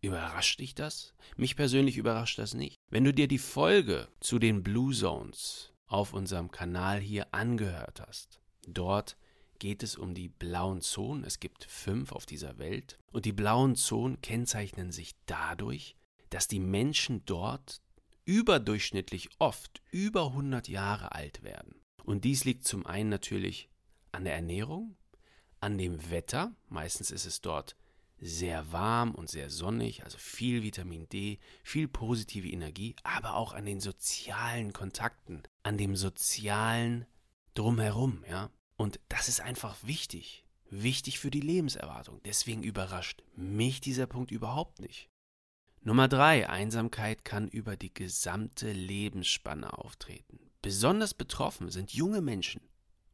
Überrascht 0.00 0.60
dich 0.60 0.74
das? 0.74 1.14
Mich 1.36 1.56
persönlich 1.56 1.96
überrascht 1.96 2.38
das 2.38 2.54
nicht. 2.54 2.76
Wenn 2.90 3.04
du 3.04 3.14
dir 3.14 3.26
die 3.26 3.38
Folge 3.38 4.08
zu 4.20 4.38
den 4.38 4.62
Blue 4.62 4.94
Zones 4.94 5.72
auf 5.86 6.12
unserem 6.12 6.50
Kanal 6.50 7.00
hier 7.00 7.32
angehört 7.32 8.02
hast, 8.06 8.40
dort 8.66 9.16
geht 9.58 9.82
es 9.82 9.96
um 9.96 10.14
die 10.14 10.28
blauen 10.28 10.82
Zonen. 10.82 11.24
Es 11.24 11.40
gibt 11.40 11.64
fünf 11.64 12.12
auf 12.12 12.26
dieser 12.26 12.58
Welt. 12.58 12.98
Und 13.12 13.24
die 13.24 13.32
blauen 13.32 13.76
Zonen 13.76 14.20
kennzeichnen 14.20 14.92
sich 14.92 15.14
dadurch, 15.26 15.96
dass 16.28 16.48
die 16.48 16.60
Menschen 16.60 17.24
dort 17.24 17.80
überdurchschnittlich 18.24 19.30
oft 19.38 19.82
über 19.90 20.26
100 20.26 20.68
Jahre 20.68 21.12
alt 21.12 21.42
werden. 21.42 21.80
Und 22.04 22.24
dies 22.24 22.44
liegt 22.44 22.66
zum 22.66 22.86
einen 22.86 23.08
natürlich 23.08 23.68
an 24.12 24.24
der 24.24 24.34
Ernährung, 24.34 24.96
an 25.60 25.78
dem 25.78 26.10
Wetter, 26.10 26.54
meistens 26.68 27.10
ist 27.10 27.24
es 27.24 27.40
dort 27.40 27.76
sehr 28.18 28.72
warm 28.72 29.14
und 29.14 29.28
sehr 29.28 29.50
sonnig, 29.50 30.04
also 30.04 30.18
viel 30.18 30.62
Vitamin 30.62 31.08
D, 31.08 31.38
viel 31.62 31.88
positive 31.88 32.48
Energie, 32.48 32.94
aber 33.02 33.34
auch 33.34 33.52
an 33.52 33.66
den 33.66 33.80
sozialen 33.80 34.72
Kontakten, 34.72 35.42
an 35.62 35.78
dem 35.78 35.96
sozialen 35.96 37.06
Drumherum, 37.54 38.24
ja. 38.28 38.50
Und 38.76 39.00
das 39.08 39.28
ist 39.28 39.40
einfach 39.40 39.76
wichtig, 39.82 40.44
wichtig 40.68 41.18
für 41.18 41.30
die 41.30 41.40
Lebenserwartung. 41.40 42.20
Deswegen 42.24 42.62
überrascht 42.62 43.22
mich 43.36 43.80
dieser 43.80 44.06
Punkt 44.06 44.30
überhaupt 44.30 44.80
nicht. 44.80 45.10
Nummer 45.86 46.08
drei: 46.08 46.48
Einsamkeit 46.48 47.26
kann 47.26 47.46
über 47.48 47.76
die 47.76 47.92
gesamte 47.92 48.72
Lebensspanne 48.72 49.76
auftreten. 49.76 50.40
Besonders 50.62 51.12
betroffen 51.12 51.70
sind 51.70 51.92
junge 51.92 52.22
Menschen. 52.22 52.62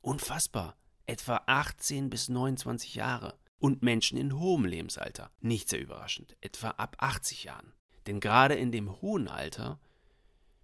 Unfassbar. 0.02 0.76
Etwa 1.04 1.42
18 1.46 2.10
bis 2.10 2.28
29 2.28 2.94
Jahre 2.94 3.36
und 3.58 3.82
Menschen 3.82 4.16
in 4.16 4.38
hohem 4.38 4.66
Lebensalter. 4.66 5.32
Nicht 5.40 5.68
sehr 5.68 5.80
überraschend, 5.80 6.36
etwa 6.40 6.68
ab 6.70 6.94
80 7.00 7.42
Jahren. 7.42 7.72
Denn 8.06 8.20
gerade 8.20 8.54
in 8.54 8.70
dem 8.70 9.00
hohen 9.02 9.26
Alter 9.26 9.80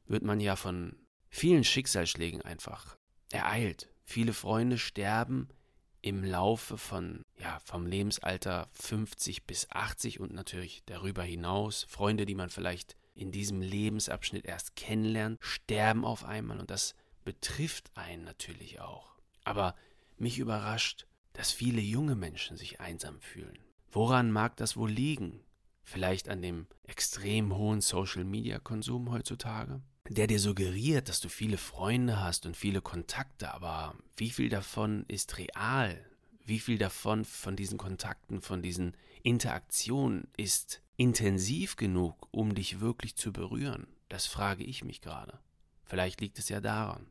wird 0.06 0.22
man 0.22 0.38
ja 0.38 0.54
von 0.54 0.94
vielen 1.28 1.64
Schicksalsschlägen 1.64 2.40
einfach 2.40 2.96
ereilt. 3.32 3.90
Viele 4.04 4.32
Freunde 4.32 4.78
sterben 4.78 5.48
im 6.06 6.22
Laufe 6.22 6.78
von, 6.78 7.24
ja, 7.36 7.58
vom 7.64 7.84
Lebensalter 7.84 8.68
50 8.74 9.42
bis 9.42 9.68
80 9.72 10.20
und 10.20 10.32
natürlich 10.32 10.84
darüber 10.86 11.24
hinaus. 11.24 11.84
Freunde, 11.88 12.26
die 12.26 12.36
man 12.36 12.48
vielleicht 12.48 12.96
in 13.16 13.32
diesem 13.32 13.60
Lebensabschnitt 13.60 14.44
erst 14.44 14.76
kennenlernt, 14.76 15.36
sterben 15.40 16.04
auf 16.04 16.24
einmal 16.24 16.60
und 16.60 16.70
das 16.70 16.94
betrifft 17.24 17.90
einen 17.96 18.22
natürlich 18.22 18.80
auch. 18.80 19.16
Aber 19.42 19.74
mich 20.16 20.38
überrascht, 20.38 21.08
dass 21.32 21.50
viele 21.50 21.80
junge 21.80 22.14
Menschen 22.14 22.56
sich 22.56 22.78
einsam 22.80 23.20
fühlen. 23.20 23.58
Woran 23.90 24.30
mag 24.30 24.56
das 24.58 24.76
wohl 24.76 24.92
liegen? 24.92 25.40
Vielleicht 25.82 26.28
an 26.28 26.40
dem 26.40 26.68
extrem 26.84 27.56
hohen 27.56 27.80
Social-Media-Konsum 27.80 29.10
heutzutage? 29.10 29.82
Der 30.08 30.26
dir 30.26 30.38
suggeriert, 30.38 31.08
dass 31.08 31.20
du 31.20 31.28
viele 31.28 31.58
Freunde 31.58 32.20
hast 32.20 32.46
und 32.46 32.56
viele 32.56 32.80
Kontakte, 32.80 33.52
aber 33.52 33.96
wie 34.16 34.30
viel 34.30 34.48
davon 34.48 35.04
ist 35.08 35.38
real? 35.38 36.04
Wie 36.44 36.60
viel 36.60 36.78
davon, 36.78 37.24
von 37.24 37.56
diesen 37.56 37.76
Kontakten, 37.76 38.40
von 38.40 38.62
diesen 38.62 38.96
Interaktionen 39.24 40.28
ist 40.36 40.80
intensiv 40.96 41.74
genug, 41.74 42.28
um 42.30 42.54
dich 42.54 42.80
wirklich 42.80 43.16
zu 43.16 43.32
berühren? 43.32 43.88
Das 44.08 44.26
frage 44.26 44.62
ich 44.62 44.84
mich 44.84 45.00
gerade. 45.00 45.40
Vielleicht 45.84 46.20
liegt 46.20 46.38
es 46.38 46.48
ja 46.48 46.60
daran. 46.60 47.06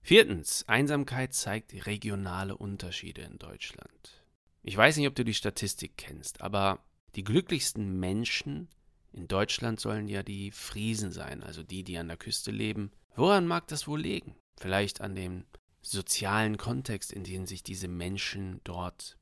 Viertens, 0.00 0.66
Einsamkeit 0.68 1.34
zeigt 1.34 1.86
regionale 1.86 2.56
Unterschiede 2.56 3.22
in 3.22 3.38
Deutschland. 3.38 4.24
Ich 4.62 4.76
weiß 4.76 4.96
nicht, 4.96 5.08
ob 5.08 5.14
du 5.14 5.24
die 5.24 5.34
Statistik 5.34 5.96
kennst, 5.96 6.40
aber 6.40 6.78
die 7.14 7.24
glücklichsten 7.24 7.98
Menschen 7.98 8.68
in 9.16 9.28
Deutschland 9.28 9.80
sollen 9.80 10.08
ja 10.08 10.22
die 10.22 10.50
Friesen 10.50 11.10
sein, 11.10 11.42
also 11.42 11.62
die, 11.62 11.82
die 11.82 11.98
an 11.98 12.08
der 12.08 12.16
Küste 12.16 12.50
leben. 12.50 12.90
Woran 13.14 13.46
mag 13.46 13.66
das 13.68 13.88
wohl 13.88 14.00
liegen? 14.00 14.36
Vielleicht 14.58 15.00
an 15.00 15.14
dem 15.14 15.44
sozialen 15.82 16.56
Kontext, 16.56 17.12
in 17.12 17.24
dem 17.24 17.46
sich 17.46 17.62
diese 17.62 17.88
Menschen 17.88 18.60
dort 18.64 19.16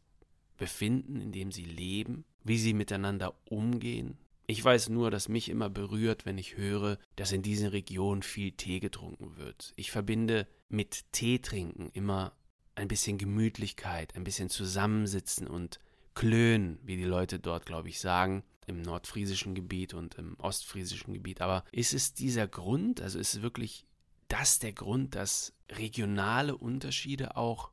befinden, 0.56 1.20
in 1.20 1.32
dem 1.32 1.52
sie 1.52 1.64
leben, 1.64 2.24
wie 2.42 2.58
sie 2.58 2.74
miteinander 2.74 3.34
umgehen, 3.44 4.18
ich 4.46 4.62
weiß 4.62 4.90
nur, 4.90 5.10
dass 5.10 5.28
mich 5.28 5.48
immer 5.48 5.70
berührt, 5.70 6.26
wenn 6.26 6.36
ich 6.36 6.56
höre, 6.56 6.98
dass 7.16 7.32
in 7.32 7.42
diesen 7.42 7.68
Regionen 7.68 8.22
viel 8.22 8.52
Tee 8.52 8.78
getrunken 8.78 9.36
wird. 9.36 9.72
Ich 9.76 9.90
verbinde 9.90 10.46
mit 10.68 11.10
Tee 11.12 11.38
trinken 11.38 11.88
immer 11.94 12.32
ein 12.74 12.88
bisschen 12.88 13.16
Gemütlichkeit, 13.16 14.14
ein 14.14 14.24
bisschen 14.24 14.50
Zusammensitzen 14.50 15.46
und 15.46 15.78
Klönen, 16.14 16.78
wie 16.82 16.96
die 16.96 17.04
Leute 17.04 17.40
dort, 17.40 17.64
glaube 17.64 17.88
ich, 17.88 18.00
sagen, 18.00 18.44
im 18.66 18.82
nordfriesischen 18.82 19.54
Gebiet 19.54 19.94
und 19.94 20.16
im 20.16 20.38
ostfriesischen 20.38 21.14
Gebiet. 21.14 21.40
Aber 21.40 21.64
ist 21.72 21.94
es 21.94 22.14
dieser 22.14 22.46
Grund, 22.46 23.00
also 23.00 23.18
ist 23.18 23.34
es 23.34 23.42
wirklich 23.42 23.86
das 24.28 24.58
der 24.58 24.72
Grund, 24.72 25.14
dass 25.14 25.52
regionale 25.70 26.56
Unterschiede 26.56 27.36
auch 27.36 27.70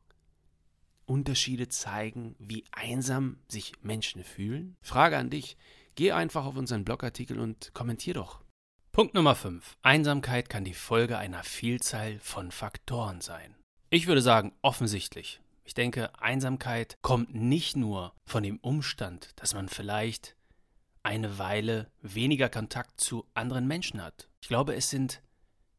Unterschiede 1.06 1.68
zeigen, 1.68 2.36
wie 2.40 2.64
einsam 2.72 3.38
sich 3.48 3.74
Menschen 3.82 4.24
fühlen? 4.24 4.78
Frage 4.82 5.18
an 5.18 5.30
dich, 5.30 5.58
Geh 5.96 6.14
einfach 6.14 6.46
auf 6.46 6.56
unseren 6.56 6.86
Blogartikel 6.86 7.40
und 7.40 7.74
kommentier 7.74 8.14
doch. 8.14 8.42
Punkt 8.92 9.14
Nummer 9.14 9.36
5. 9.36 9.78
Einsamkeit 9.82 10.50
kann 10.50 10.64
die 10.64 10.74
Folge 10.74 11.18
einer 11.18 11.44
Vielzahl 11.44 12.20
von 12.20 12.52
Faktoren 12.52 13.22
sein. 13.22 13.56
Ich 13.90 14.08
würde 14.08 14.22
sagen, 14.22 14.54
offensichtlich. 14.62 15.42
Ich 15.64 15.74
denke, 15.74 16.18
Einsamkeit 16.20 16.98
kommt 17.02 17.36
nicht 17.36 17.76
nur 17.76 18.14
von 18.26 18.44
dem 18.44 18.58
Umstand, 18.60 19.30
dass 19.36 19.54
man 19.54 19.70
vielleicht 19.70 20.36
eine 21.04 21.38
Weile 21.38 21.92
weniger 22.02 22.50
Kontakt 22.50 23.02
zu 23.02 23.26
anderen 23.34 23.68
Menschen 23.68 24.04
hat. 24.04 24.30
Ich 24.42 24.48
glaube, 24.48 24.76
es 24.76 24.90
sind 24.90 25.22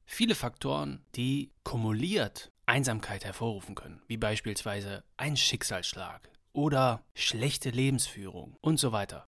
viele 0.05 0.35
Faktoren, 0.35 1.05
die 1.15 1.53
kumuliert 1.65 2.51
Einsamkeit 2.67 3.25
hervorrufen 3.25 3.75
können, 3.75 4.03
wie 4.07 4.17
beispielsweise 4.17 5.05
ein 5.17 5.37
Schicksalsschlag 5.37 6.31
oder 6.53 7.05
schlechte 7.15 7.71
Lebensführung 7.71 8.57
und 8.61 8.79
so 8.79 8.93
weiter. 8.93 9.27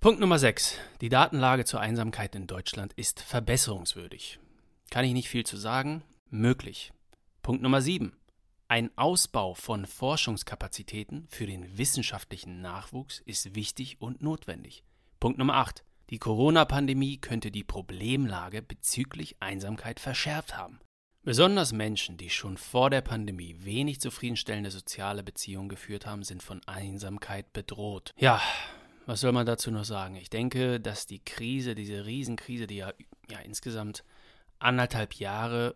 Punkt 0.00 0.20
Nummer 0.20 0.38
6. 0.38 0.76
Die 1.00 1.08
Datenlage 1.08 1.64
zur 1.64 1.80
Einsamkeit 1.80 2.34
in 2.34 2.46
Deutschland 2.46 2.92
ist 2.94 3.20
verbesserungswürdig. 3.20 4.38
Kann 4.90 5.04
ich 5.04 5.14
nicht 5.14 5.28
viel 5.28 5.46
zu 5.46 5.56
sagen? 5.56 6.02
Möglich. 6.28 6.92
Punkt 7.42 7.62
Nummer 7.62 7.80
7. 7.80 8.16
Ein 8.68 8.90
Ausbau 8.96 9.54
von 9.54 9.86
Forschungskapazitäten 9.86 11.26
für 11.28 11.46
den 11.46 11.78
wissenschaftlichen 11.78 12.60
Nachwuchs 12.60 13.20
ist 13.20 13.54
wichtig 13.54 14.00
und 14.00 14.22
notwendig. 14.22 14.84
Punkt 15.24 15.38
Nummer 15.38 15.54
8. 15.54 15.82
Die 16.10 16.18
Corona-Pandemie 16.18 17.16
könnte 17.16 17.50
die 17.50 17.64
Problemlage 17.64 18.60
bezüglich 18.60 19.36
Einsamkeit 19.40 19.98
verschärft 19.98 20.54
haben. 20.54 20.80
Besonders 21.22 21.72
Menschen, 21.72 22.18
die 22.18 22.28
schon 22.28 22.58
vor 22.58 22.90
der 22.90 23.00
Pandemie 23.00 23.56
wenig 23.60 24.02
zufriedenstellende 24.02 24.70
soziale 24.70 25.22
Beziehungen 25.22 25.70
geführt 25.70 26.04
haben, 26.04 26.24
sind 26.24 26.42
von 26.42 26.60
Einsamkeit 26.66 27.54
bedroht. 27.54 28.12
Ja, 28.18 28.38
was 29.06 29.22
soll 29.22 29.32
man 29.32 29.46
dazu 29.46 29.70
noch 29.70 29.86
sagen? 29.86 30.16
Ich 30.16 30.28
denke, 30.28 30.78
dass 30.78 31.06
die 31.06 31.24
Krise, 31.24 31.74
diese 31.74 32.04
Riesenkrise, 32.04 32.66
die 32.66 32.76
ja, 32.76 32.92
ja 33.30 33.38
insgesamt 33.38 34.04
anderthalb 34.58 35.14
Jahre 35.14 35.74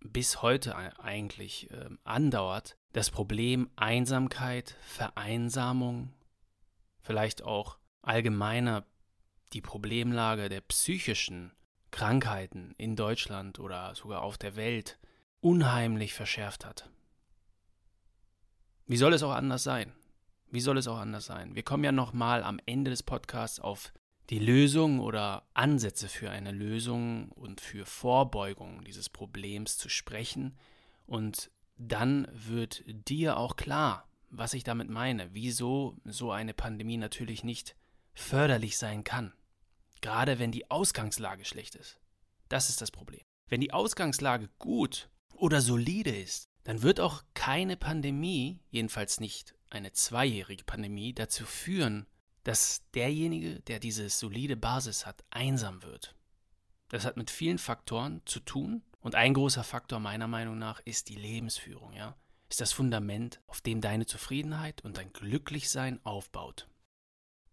bis 0.00 0.40
heute 0.40 0.74
eigentlich 0.98 1.70
äh, 1.72 1.90
andauert, 2.04 2.78
das 2.94 3.10
Problem 3.10 3.68
Einsamkeit, 3.76 4.76
Vereinsamung, 4.80 6.14
vielleicht 7.02 7.42
auch 7.42 7.76
allgemeiner 8.02 8.84
die 9.52 9.60
Problemlage 9.60 10.48
der 10.48 10.60
psychischen 10.60 11.52
Krankheiten 11.90 12.74
in 12.76 12.96
Deutschland 12.96 13.58
oder 13.58 13.94
sogar 13.94 14.22
auf 14.22 14.38
der 14.38 14.56
Welt 14.56 14.98
unheimlich 15.40 16.14
verschärft 16.14 16.64
hat. 16.64 16.90
Wie 18.86 18.96
soll 18.96 19.12
es 19.12 19.22
auch 19.22 19.32
anders 19.32 19.62
sein? 19.62 19.92
Wie 20.50 20.60
soll 20.60 20.78
es 20.78 20.88
auch 20.88 20.98
anders 20.98 21.26
sein? 21.26 21.54
Wir 21.54 21.62
kommen 21.62 21.84
ja 21.84 21.92
nochmal 21.92 22.42
am 22.42 22.58
Ende 22.64 22.90
des 22.90 23.02
Podcasts 23.02 23.60
auf 23.60 23.92
die 24.30 24.38
Lösung 24.38 25.00
oder 25.00 25.46
Ansätze 25.54 26.08
für 26.08 26.30
eine 26.30 26.52
Lösung 26.52 27.30
und 27.32 27.60
für 27.60 27.86
Vorbeugung 27.86 28.84
dieses 28.84 29.08
Problems 29.08 29.78
zu 29.78 29.88
sprechen. 29.88 30.56
Und 31.06 31.50
dann 31.76 32.28
wird 32.32 32.82
dir 32.86 33.36
auch 33.38 33.56
klar, 33.56 34.06
was 34.30 34.52
ich 34.52 34.64
damit 34.64 34.90
meine, 34.90 35.32
wieso 35.32 35.96
so 36.04 36.30
eine 36.32 36.52
Pandemie 36.52 36.98
natürlich 36.98 37.44
nicht 37.44 37.76
förderlich 38.18 38.78
sein 38.78 39.04
kann. 39.04 39.32
Gerade 40.00 40.38
wenn 40.38 40.52
die 40.52 40.70
Ausgangslage 40.70 41.44
schlecht 41.44 41.74
ist. 41.74 41.98
Das 42.48 42.68
ist 42.68 42.80
das 42.80 42.90
Problem. 42.90 43.20
Wenn 43.48 43.60
die 43.60 43.72
Ausgangslage 43.72 44.48
gut 44.58 45.08
oder 45.34 45.60
solide 45.60 46.10
ist, 46.10 46.48
dann 46.64 46.82
wird 46.82 47.00
auch 47.00 47.22
keine 47.34 47.76
Pandemie, 47.76 48.60
jedenfalls 48.70 49.20
nicht 49.20 49.54
eine 49.70 49.92
zweijährige 49.92 50.64
Pandemie 50.64 51.14
dazu 51.14 51.46
führen, 51.46 52.06
dass 52.44 52.82
derjenige, 52.94 53.60
der 53.60 53.78
diese 53.78 54.08
solide 54.08 54.56
Basis 54.56 55.06
hat, 55.06 55.24
einsam 55.30 55.82
wird. 55.82 56.14
Das 56.88 57.04
hat 57.04 57.16
mit 57.16 57.30
vielen 57.30 57.58
Faktoren 57.58 58.22
zu 58.24 58.40
tun 58.40 58.82
und 59.00 59.14
ein 59.14 59.34
großer 59.34 59.64
Faktor 59.64 60.00
meiner 60.00 60.28
Meinung 60.28 60.58
nach 60.58 60.80
ist 60.80 61.08
die 61.08 61.16
Lebensführung, 61.16 61.92
ja. 61.92 62.16
Ist 62.50 62.62
das 62.62 62.72
Fundament, 62.72 63.42
auf 63.46 63.60
dem 63.60 63.82
deine 63.82 64.06
Zufriedenheit 64.06 64.82
und 64.82 64.96
dein 64.96 65.12
Glücklichsein 65.12 66.00
aufbaut. 66.04 66.66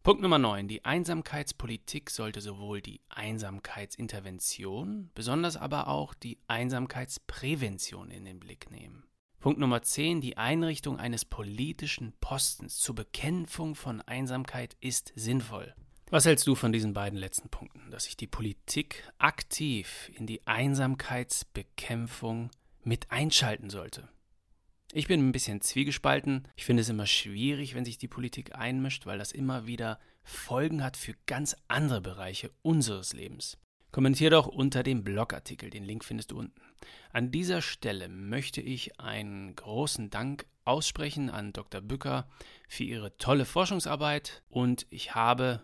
Punkt 0.05 0.21
Nummer 0.21 0.37
9. 0.37 0.67
Die 0.67 0.85
Einsamkeitspolitik 0.85 2.11
sollte 2.11 2.39
sowohl 2.39 2.79
die 2.79 3.01
Einsamkeitsintervention, 3.09 5.09
besonders 5.15 5.57
aber 5.57 5.87
auch 5.87 6.13
die 6.13 6.37
Einsamkeitsprävention 6.45 8.11
in 8.11 8.23
den 8.23 8.39
Blick 8.39 8.69
nehmen. 8.69 9.07
Punkt 9.39 9.59
Nummer 9.59 9.81
10. 9.81 10.21
Die 10.21 10.37
Einrichtung 10.37 10.99
eines 10.99 11.25
politischen 11.25 12.13
Postens 12.21 12.77
zur 12.77 12.93
Bekämpfung 12.93 13.73
von 13.73 13.99
Einsamkeit 14.01 14.77
ist 14.79 15.11
sinnvoll. 15.15 15.73
Was 16.11 16.25
hältst 16.25 16.45
du 16.45 16.53
von 16.53 16.71
diesen 16.71 16.93
beiden 16.93 17.17
letzten 17.17 17.49
Punkten, 17.49 17.89
dass 17.89 18.03
sich 18.03 18.15
die 18.15 18.27
Politik 18.27 19.11
aktiv 19.17 20.11
in 20.13 20.27
die 20.27 20.45
Einsamkeitsbekämpfung 20.45 22.51
mit 22.83 23.09
einschalten 23.09 23.71
sollte. 23.71 24.07
Ich 24.93 25.07
bin 25.07 25.27
ein 25.27 25.31
bisschen 25.31 25.61
zwiegespalten. 25.61 26.47
Ich 26.55 26.65
finde 26.65 26.81
es 26.81 26.89
immer 26.89 27.07
schwierig, 27.07 27.75
wenn 27.75 27.85
sich 27.85 27.97
die 27.97 28.07
Politik 28.07 28.55
einmischt, 28.55 29.05
weil 29.05 29.17
das 29.17 29.31
immer 29.31 29.67
wieder 29.67 29.99
Folgen 30.23 30.83
hat 30.83 30.97
für 30.97 31.15
ganz 31.25 31.55
andere 31.67 32.01
Bereiche 32.01 32.51
unseres 32.61 33.13
Lebens. 33.13 33.57
Kommentiere 33.91 34.31
doch 34.31 34.47
unter 34.47 34.83
dem 34.83 35.03
Blogartikel, 35.03 35.69
den 35.69 35.85
Link 35.85 36.03
findest 36.03 36.31
du 36.31 36.39
unten. 36.39 36.61
An 37.11 37.31
dieser 37.31 37.61
Stelle 37.61 38.09
möchte 38.09 38.59
ich 38.59 38.99
einen 38.99 39.55
großen 39.55 40.09
Dank 40.09 40.45
aussprechen 40.65 41.29
an 41.29 41.53
Dr. 41.53 41.79
Bücker 41.81 42.27
für 42.67 42.83
ihre 42.83 43.17
tolle 43.17 43.45
Forschungsarbeit 43.45 44.43
und 44.49 44.85
ich 44.89 45.15
habe 45.15 45.61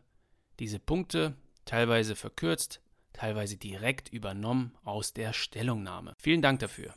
diese 0.59 0.79
Punkte 0.79 1.35
teilweise 1.65 2.15
verkürzt, 2.15 2.81
teilweise 3.13 3.57
direkt 3.57 4.09
übernommen 4.09 4.77
aus 4.83 5.13
der 5.13 5.33
Stellungnahme. 5.33 6.13
Vielen 6.17 6.41
Dank 6.41 6.59
dafür. 6.59 6.93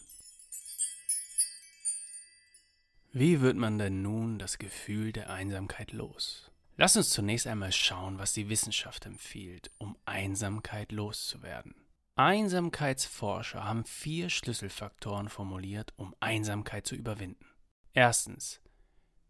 Wie 3.17 3.41
wird 3.41 3.57
man 3.57 3.79
denn 3.79 4.03
nun 4.03 4.41
das 4.41 4.59
Gefühl 4.59 5.13
der 5.13 5.31
Einsamkeit 5.31 5.93
los? 5.93 6.51
Lass 6.77 6.97
uns 6.97 7.11
zunächst 7.11 7.47
einmal 7.47 7.71
schauen, 7.71 8.19
was 8.19 8.33
die 8.33 8.49
Wissenschaft 8.49 9.07
empfiehlt, 9.07 9.71
um 9.79 9.97
Einsamkeit 10.05 10.91
loszuwerden. 10.91 11.77
Einsamkeitsforscher 12.17 13.63
haben 13.63 13.85
vier 13.85 14.31
Schlüsselfaktoren 14.31 15.29
formuliert, 15.29 15.93
um 15.95 16.13
Einsamkeit 16.19 16.89
zu 16.89 16.97
überwinden. 16.97 17.47
Erstens 17.93 18.61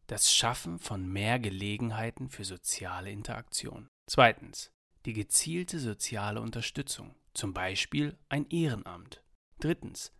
das 0.06 0.34
Schaffen 0.34 0.78
von 0.78 1.06
mehr 1.06 1.38
Gelegenheiten 1.38 2.30
für 2.30 2.46
soziale 2.46 3.10
Interaktion. 3.10 3.88
Zweitens 4.06 4.70
die 5.04 5.12
gezielte 5.12 5.78
soziale 5.78 6.40
Unterstützung, 6.40 7.14
zum 7.34 7.52
Beispiel 7.52 8.16
ein 8.30 8.48
Ehrenamt. 8.48 9.22
Drittens 9.60 10.10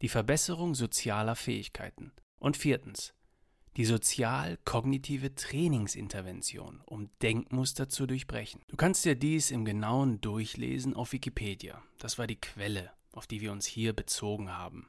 die 0.00 0.08
Verbesserung 0.08 0.76
sozialer 0.76 1.34
Fähigkeiten. 1.34 2.12
Und 2.40 2.56
viertens 2.56 3.14
die 3.76 3.84
sozial-kognitive 3.84 5.34
Trainingsintervention, 5.34 6.80
um 6.86 7.08
Denkmuster 7.22 7.88
zu 7.88 8.06
durchbrechen. 8.06 8.62
Du 8.68 8.76
kannst 8.76 9.04
dir 9.04 9.14
dies 9.14 9.50
im 9.50 9.64
genauen 9.64 10.20
Durchlesen 10.20 10.94
auf 10.94 11.12
Wikipedia. 11.12 11.80
Das 11.98 12.18
war 12.18 12.26
die 12.26 12.40
Quelle, 12.40 12.90
auf 13.12 13.26
die 13.26 13.40
wir 13.40 13.52
uns 13.52 13.66
hier 13.66 13.92
bezogen 13.92 14.50
haben. 14.50 14.88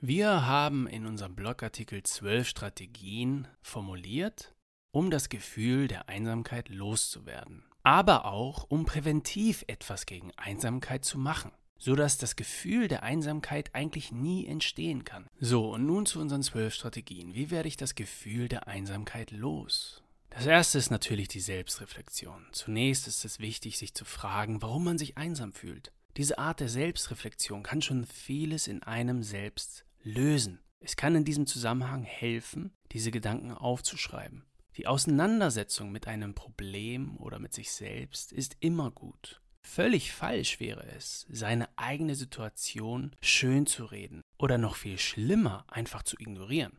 Wir 0.00 0.46
haben 0.46 0.86
in 0.86 1.06
unserem 1.06 1.34
Blogartikel 1.34 2.02
zwölf 2.04 2.48
Strategien 2.48 3.48
formuliert, 3.60 4.54
um 4.90 5.10
das 5.10 5.28
Gefühl 5.28 5.88
der 5.88 6.08
Einsamkeit 6.08 6.70
loszuwerden, 6.70 7.64
aber 7.82 8.24
auch 8.24 8.64
um 8.64 8.86
präventiv 8.86 9.64
etwas 9.66 10.06
gegen 10.06 10.32
Einsamkeit 10.36 11.04
zu 11.04 11.18
machen 11.18 11.52
sodass 11.78 12.18
das 12.18 12.36
Gefühl 12.36 12.88
der 12.88 13.02
Einsamkeit 13.02 13.74
eigentlich 13.74 14.12
nie 14.12 14.46
entstehen 14.46 15.04
kann. 15.04 15.28
So, 15.40 15.72
und 15.72 15.86
nun 15.86 16.06
zu 16.06 16.20
unseren 16.20 16.42
zwölf 16.42 16.74
Strategien. 16.74 17.34
Wie 17.34 17.50
werde 17.50 17.68
ich 17.68 17.76
das 17.76 17.94
Gefühl 17.94 18.48
der 18.48 18.68
Einsamkeit 18.68 19.30
los? 19.30 20.02
Das 20.30 20.46
erste 20.46 20.78
ist 20.78 20.90
natürlich 20.90 21.28
die 21.28 21.40
Selbstreflexion. 21.40 22.46
Zunächst 22.52 23.08
ist 23.08 23.24
es 23.24 23.38
wichtig, 23.38 23.78
sich 23.78 23.94
zu 23.94 24.04
fragen, 24.04 24.60
warum 24.60 24.84
man 24.84 24.98
sich 24.98 25.16
einsam 25.16 25.52
fühlt. 25.52 25.92
Diese 26.16 26.38
Art 26.38 26.60
der 26.60 26.68
Selbstreflexion 26.68 27.62
kann 27.62 27.80
schon 27.80 28.04
vieles 28.04 28.66
in 28.66 28.82
einem 28.82 29.22
selbst 29.22 29.84
lösen. 30.02 30.60
Es 30.80 30.96
kann 30.96 31.14
in 31.14 31.24
diesem 31.24 31.46
Zusammenhang 31.46 32.02
helfen, 32.02 32.72
diese 32.92 33.10
Gedanken 33.10 33.52
aufzuschreiben. 33.52 34.44
Die 34.76 34.86
Auseinandersetzung 34.86 35.90
mit 35.90 36.06
einem 36.06 36.34
Problem 36.34 37.16
oder 37.18 37.38
mit 37.38 37.52
sich 37.52 37.72
selbst 37.72 38.32
ist 38.32 38.56
immer 38.60 38.90
gut. 38.90 39.40
Völlig 39.62 40.12
falsch 40.12 40.60
wäre 40.60 40.84
es, 40.96 41.26
seine 41.30 41.68
eigene 41.76 42.14
Situation 42.14 43.14
schön 43.20 43.66
zu 43.66 43.84
reden 43.84 44.22
oder 44.38 44.58
noch 44.58 44.76
viel 44.76 44.98
schlimmer 44.98 45.64
einfach 45.68 46.02
zu 46.02 46.16
ignorieren. 46.18 46.78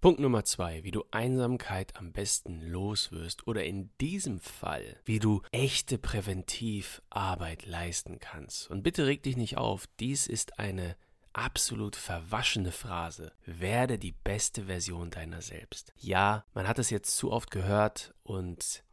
Punkt 0.00 0.18
Nummer 0.18 0.44
zwei, 0.44 0.82
wie 0.82 0.92
du 0.92 1.04
Einsamkeit 1.10 1.94
am 1.96 2.12
besten 2.12 2.62
loswirst 2.62 3.46
oder 3.46 3.64
in 3.64 3.90
diesem 4.00 4.40
Fall, 4.40 4.98
wie 5.04 5.18
du 5.18 5.42
echte 5.52 5.98
Präventivarbeit 5.98 7.66
leisten 7.66 8.18
kannst. 8.18 8.70
Und 8.70 8.82
bitte 8.82 9.06
reg 9.06 9.22
dich 9.22 9.36
nicht 9.36 9.58
auf, 9.58 9.86
dies 9.98 10.26
ist 10.26 10.58
eine 10.58 10.96
absolut 11.34 11.96
verwaschene 11.96 12.72
Phrase. 12.72 13.32
Werde 13.44 13.98
die 13.98 14.12
beste 14.12 14.64
Version 14.64 15.10
deiner 15.10 15.42
selbst. 15.42 15.92
Ja, 15.96 16.46
man 16.54 16.66
hat 16.66 16.78
es 16.78 16.88
jetzt 16.88 17.16
zu 17.18 17.30
oft 17.30 17.50
gehört 17.50 18.14
und 18.22 18.84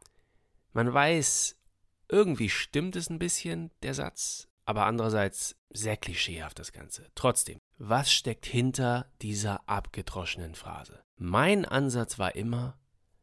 man 0.74 0.92
weiß, 0.92 1.57
irgendwie 2.08 2.48
stimmt 2.48 2.96
es 2.96 3.10
ein 3.10 3.18
bisschen, 3.18 3.70
der 3.82 3.94
Satz, 3.94 4.48
aber 4.64 4.86
andererseits 4.86 5.56
sehr 5.70 5.96
klischeehaft 5.96 6.58
das 6.58 6.72
Ganze. 6.72 7.06
Trotzdem, 7.14 7.58
was 7.78 8.12
steckt 8.12 8.46
hinter 8.46 9.10
dieser 9.22 9.68
abgedroschenen 9.68 10.54
Phrase? 10.54 11.00
Mein 11.16 11.64
Ansatz 11.64 12.18
war 12.18 12.34
immer, 12.34 12.78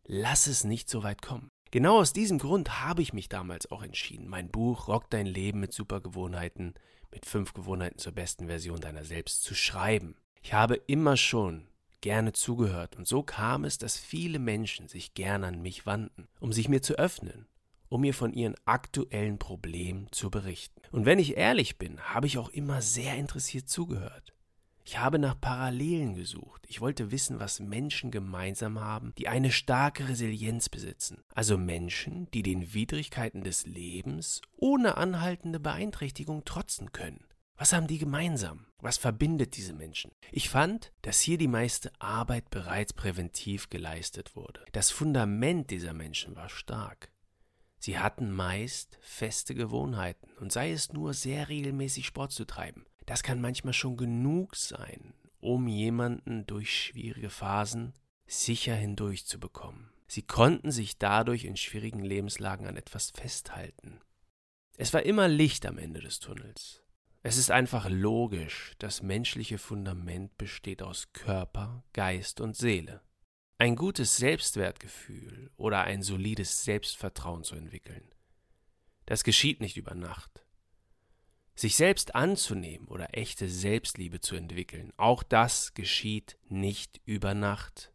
lass 0.06 0.48
es 0.48 0.63
nicht 0.63 0.89
so 0.89 1.04
weit 1.04 1.21
kommen. 1.21 1.50
Genau 1.71 2.00
aus 2.00 2.13
diesem 2.13 2.38
Grund 2.38 2.82
habe 2.82 3.02
ich 3.02 3.12
mich 3.12 3.28
damals 3.28 3.69
auch 3.71 3.84
entschieden, 3.84 4.28
mein 4.28 4.50
Buch 4.50 4.88
Rock 4.88 5.10
dein 5.10 5.26
Leben 5.26 5.60
mit 5.60 5.74
Supergewohnheiten, 5.74 6.74
mit 7.12 7.26
fünf 7.26 7.54
Gewohnheiten 7.54 7.98
zur 7.98 8.13
besten 8.13 8.48
Version 8.48 8.80
deiner 8.80 9.04
selbst 9.04 9.43
zu 9.43 9.56
schreiben. 9.56 10.15
Ich 10.41 10.54
habe 10.54 10.76
immer 10.76 11.17
schon 11.17 11.67
gerne 12.02 12.34
zugehört 12.34 12.95
und 12.95 13.08
so 13.08 13.24
kam 13.24 13.65
es, 13.65 13.78
dass 13.78 13.98
viele 13.98 14.39
Menschen 14.39 14.88
sich 14.88 15.15
gerne 15.15 15.48
an 15.48 15.62
mich 15.62 15.86
wandten, 15.86 16.28
um 16.39 16.54
sich 16.54 16.69
mir 16.69 16.82
zu 16.82 16.93
öffnen, 17.00 17.48
um 17.89 18.02
mir 18.02 18.13
von 18.13 18.34
ihren 18.34 18.56
aktuellen 18.65 19.38
Problemen 19.38 20.08
zu 20.12 20.30
berichten. 20.30 20.82
Und 20.91 21.06
wenn 21.06 21.19
ich 21.19 21.38
ehrlich 21.38 21.78
bin, 21.78 22.00
habe 22.00 22.28
ich 22.28 22.38
auch 22.38 22.50
immer 22.50 22.82
sehr 22.82 23.15
interessiert 23.15 23.69
zugehört. 23.69 24.36
Ich 24.88 25.00
habe 25.00 25.17
nach 25.17 25.41
Parallelen 25.41 26.13
gesucht. 26.13 26.63
Ich 26.67 26.80
wollte 26.80 27.10
wissen, 27.10 27.39
was 27.39 27.60
Menschen 27.60 28.12
gemeinsam 28.12 28.80
haben, 28.80 29.13
die 29.17 29.28
eine 29.28 29.52
starke 29.52 30.08
Resilienz 30.08 30.69
besitzen. 30.69 31.24
Also 31.34 31.58
Menschen, 31.58 32.30
die 32.36 32.43
den 32.43 32.76
Widrigkeiten 32.76 33.43
des 33.43 33.65
Lebens 33.65 34.41
ohne 34.58 34.98
anhaltende 34.98 35.60
Beeinträchtigung 35.60 36.45
trotzen 36.45 36.91
können. 36.91 37.26
Was 37.58 37.74
haben 37.74 37.88
die 37.88 37.98
gemeinsam? 37.98 38.67
Was 38.80 38.98
verbindet 38.98 39.58
diese 39.58 39.74
Menschen? 39.74 40.12
Ich 40.32 40.50
fand, 40.50 40.91
dass 41.02 41.19
hier 41.19 41.39
die 41.39 41.48
meiste 41.48 41.91
Arbeit 42.00 42.52
bereits 42.52 42.93
präventiv 42.93 43.69
geleistet 43.69 44.36
wurde. 44.36 44.63
Das 44.74 44.91
Fundament 44.91 45.71
dieser 45.71 45.93
Menschen 45.93 46.36
war 46.36 46.50
stark. 46.50 47.10
Sie 47.86 48.00
hatten 48.00 48.32
meist 48.32 48.98
feste 49.00 49.54
Gewohnheiten 49.54 50.28
und 50.39 50.52
sei 50.52 50.71
es 50.71 50.91
nur 50.91 51.13
sehr 51.13 51.50
regelmäßig 51.50 52.08
Sport 52.08 52.32
zu 52.32 52.45
treiben. 52.45 52.88
Das 53.06 53.21
kann 53.21 53.39
manchmal 53.39 53.74
schon 53.74 53.95
genug 53.95 54.56
sein, 54.56 55.13
um 55.39 55.67
jemanden 55.67 56.48
durch 56.48 56.76
schwierige 56.76 57.30
Phasen 57.30 57.93
sicher 58.26 58.74
hindurchzubekommen. 58.74 59.91
Sie 60.08 60.24
konnten 60.24 60.71
sich 60.71 60.98
dadurch 60.98 61.45
in 61.45 61.58
schwierigen 61.58 62.04
Lebenslagen 62.04 62.65
an 62.65 62.76
etwas 62.76 63.12
festhalten. 63.12 64.00
Es 64.78 64.91
war 64.91 65.04
immer 65.04 65.28
Licht 65.28 65.67
am 65.67 65.78
Ende 65.78 66.00
des 66.00 66.19
Tunnels. 66.19 66.82
Es 67.21 67.38
ist 67.38 67.52
einfach 67.52 67.88
logisch, 67.88 68.74
das 68.80 69.04
menschliche 69.04 69.60
Fundament 69.60 70.36
besteht 70.39 70.82
aus 70.82 71.13
Körper, 71.13 71.84
Geist 71.93 72.41
und 72.41 72.56
Seele 72.56 73.04
ein 73.57 73.75
gutes 73.75 74.17
Selbstwertgefühl 74.17 75.49
oder 75.55 75.81
ein 75.81 76.01
solides 76.01 76.63
Selbstvertrauen 76.63 77.43
zu 77.43 77.55
entwickeln. 77.55 78.03
Das 79.05 79.23
geschieht 79.23 79.61
nicht 79.61 79.77
über 79.77 79.95
Nacht. 79.95 80.45
Sich 81.55 81.77
selbst 81.77 82.15
anzunehmen 82.15 82.87
oder 82.87 83.17
echte 83.17 83.47
Selbstliebe 83.47 84.19
zu 84.19 84.35
entwickeln, 84.35 84.91
auch 84.97 85.23
das 85.23 85.73
geschieht 85.73 86.37
nicht 86.49 86.99
über 87.05 87.33
Nacht. 87.33 87.93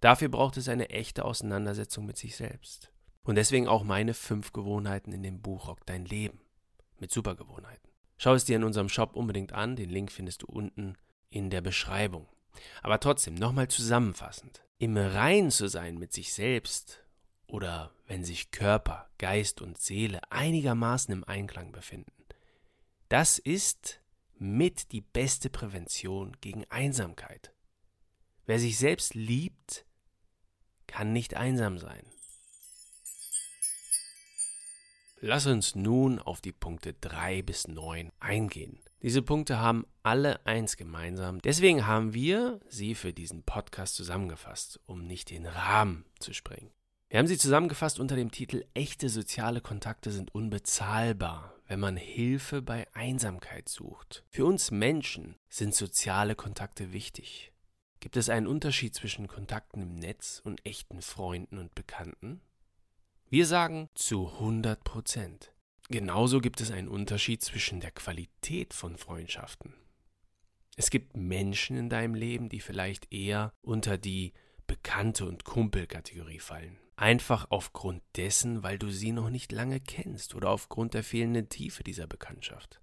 Dafür 0.00 0.28
braucht 0.28 0.56
es 0.56 0.68
eine 0.68 0.90
echte 0.90 1.24
Auseinandersetzung 1.24 2.06
mit 2.06 2.16
sich 2.16 2.36
selbst. 2.36 2.92
Und 3.24 3.34
deswegen 3.34 3.66
auch 3.66 3.82
meine 3.82 4.14
fünf 4.14 4.52
Gewohnheiten 4.52 5.10
in 5.10 5.24
dem 5.24 5.42
Buch 5.42 5.66
Rock 5.66 5.84
dein 5.86 6.04
Leben 6.04 6.40
mit 7.00 7.10
Supergewohnheiten. 7.10 7.90
Schau 8.16 8.34
es 8.34 8.44
dir 8.44 8.54
in 8.54 8.64
unserem 8.64 8.88
Shop 8.88 9.16
unbedingt 9.16 9.52
an, 9.52 9.74
den 9.74 9.90
Link 9.90 10.12
findest 10.12 10.42
du 10.42 10.46
unten 10.46 10.96
in 11.30 11.50
der 11.50 11.60
Beschreibung. 11.60 12.28
Aber 12.82 13.00
trotzdem, 13.00 13.34
nochmal 13.34 13.68
zusammenfassend. 13.68 14.62
Im 14.78 14.96
Rein 14.96 15.50
zu 15.50 15.68
sein 15.68 15.98
mit 15.98 16.12
sich 16.12 16.32
selbst 16.32 17.02
oder 17.46 17.92
wenn 18.06 18.24
sich 18.24 18.50
Körper, 18.50 19.08
Geist 19.18 19.62
und 19.62 19.78
Seele 19.78 20.20
einigermaßen 20.30 21.12
im 21.12 21.24
Einklang 21.24 21.72
befinden, 21.72 22.12
das 23.08 23.38
ist 23.38 24.00
mit 24.38 24.92
die 24.92 25.00
beste 25.00 25.48
Prävention 25.48 26.36
gegen 26.40 26.64
Einsamkeit. 26.70 27.52
Wer 28.44 28.58
sich 28.58 28.78
selbst 28.78 29.14
liebt, 29.14 29.86
kann 30.86 31.12
nicht 31.12 31.34
einsam 31.34 31.78
sein. 31.78 32.04
Lass 35.20 35.46
uns 35.46 35.74
nun 35.74 36.18
auf 36.18 36.40
die 36.40 36.52
Punkte 36.52 36.92
3 36.94 37.42
bis 37.42 37.66
9 37.68 38.12
eingehen. 38.20 38.78
Diese 39.02 39.22
Punkte 39.22 39.58
haben 39.58 39.86
alle 40.02 40.44
eins 40.46 40.76
gemeinsam. 40.76 41.40
Deswegen 41.42 41.86
haben 41.86 42.14
wir 42.14 42.60
sie 42.68 42.94
für 42.94 43.12
diesen 43.12 43.42
Podcast 43.42 43.94
zusammengefasst, 43.94 44.80
um 44.86 45.06
nicht 45.06 45.30
den 45.30 45.46
Rahmen 45.46 46.06
zu 46.18 46.32
sprengen. 46.32 46.70
Wir 47.08 47.18
haben 47.18 47.26
sie 47.26 47.38
zusammengefasst 47.38 48.00
unter 48.00 48.16
dem 48.16 48.30
Titel 48.30 48.64
Echte 48.74 49.08
soziale 49.08 49.60
Kontakte 49.60 50.10
sind 50.10 50.34
unbezahlbar. 50.34 51.52
wenn 51.68 51.80
man 51.80 51.96
Hilfe 51.96 52.62
bei 52.62 52.86
Einsamkeit 52.94 53.68
sucht. 53.68 54.22
Für 54.28 54.44
uns 54.44 54.70
Menschen 54.70 55.34
sind 55.48 55.74
soziale 55.74 56.36
Kontakte 56.36 56.92
wichtig. 56.92 57.52
Gibt 57.98 58.16
es 58.16 58.28
einen 58.28 58.46
Unterschied 58.46 58.94
zwischen 58.94 59.26
Kontakten 59.26 59.82
im 59.82 59.96
Netz 59.96 60.40
und 60.44 60.64
echten 60.64 61.02
Freunden 61.02 61.58
und 61.58 61.74
Bekannten? 61.74 62.40
Wir 63.28 63.46
sagen 63.46 63.88
zu 63.96 64.28
100 64.34 64.84
Prozent. 64.84 65.52
Genauso 65.88 66.40
gibt 66.40 66.60
es 66.60 66.70
einen 66.70 66.88
Unterschied 66.88 67.42
zwischen 67.42 67.80
der 67.80 67.92
Qualität 67.92 68.74
von 68.74 68.96
Freundschaften. 68.96 69.74
Es 70.76 70.90
gibt 70.90 71.16
Menschen 71.16 71.76
in 71.76 71.88
deinem 71.88 72.14
Leben, 72.14 72.48
die 72.48 72.60
vielleicht 72.60 73.12
eher 73.12 73.52
unter 73.62 73.96
die 73.96 74.34
Bekannte- 74.66 75.26
und 75.26 75.44
Kumpelkategorie 75.44 76.40
fallen. 76.40 76.78
Einfach 76.96 77.46
aufgrund 77.50 78.02
dessen, 78.16 78.62
weil 78.62 78.78
du 78.78 78.90
sie 78.90 79.12
noch 79.12 79.30
nicht 79.30 79.52
lange 79.52 79.80
kennst 79.80 80.34
oder 80.34 80.50
aufgrund 80.50 80.94
der 80.94 81.04
fehlenden 81.04 81.48
Tiefe 81.48 81.84
dieser 81.84 82.06
Bekanntschaft. 82.06 82.80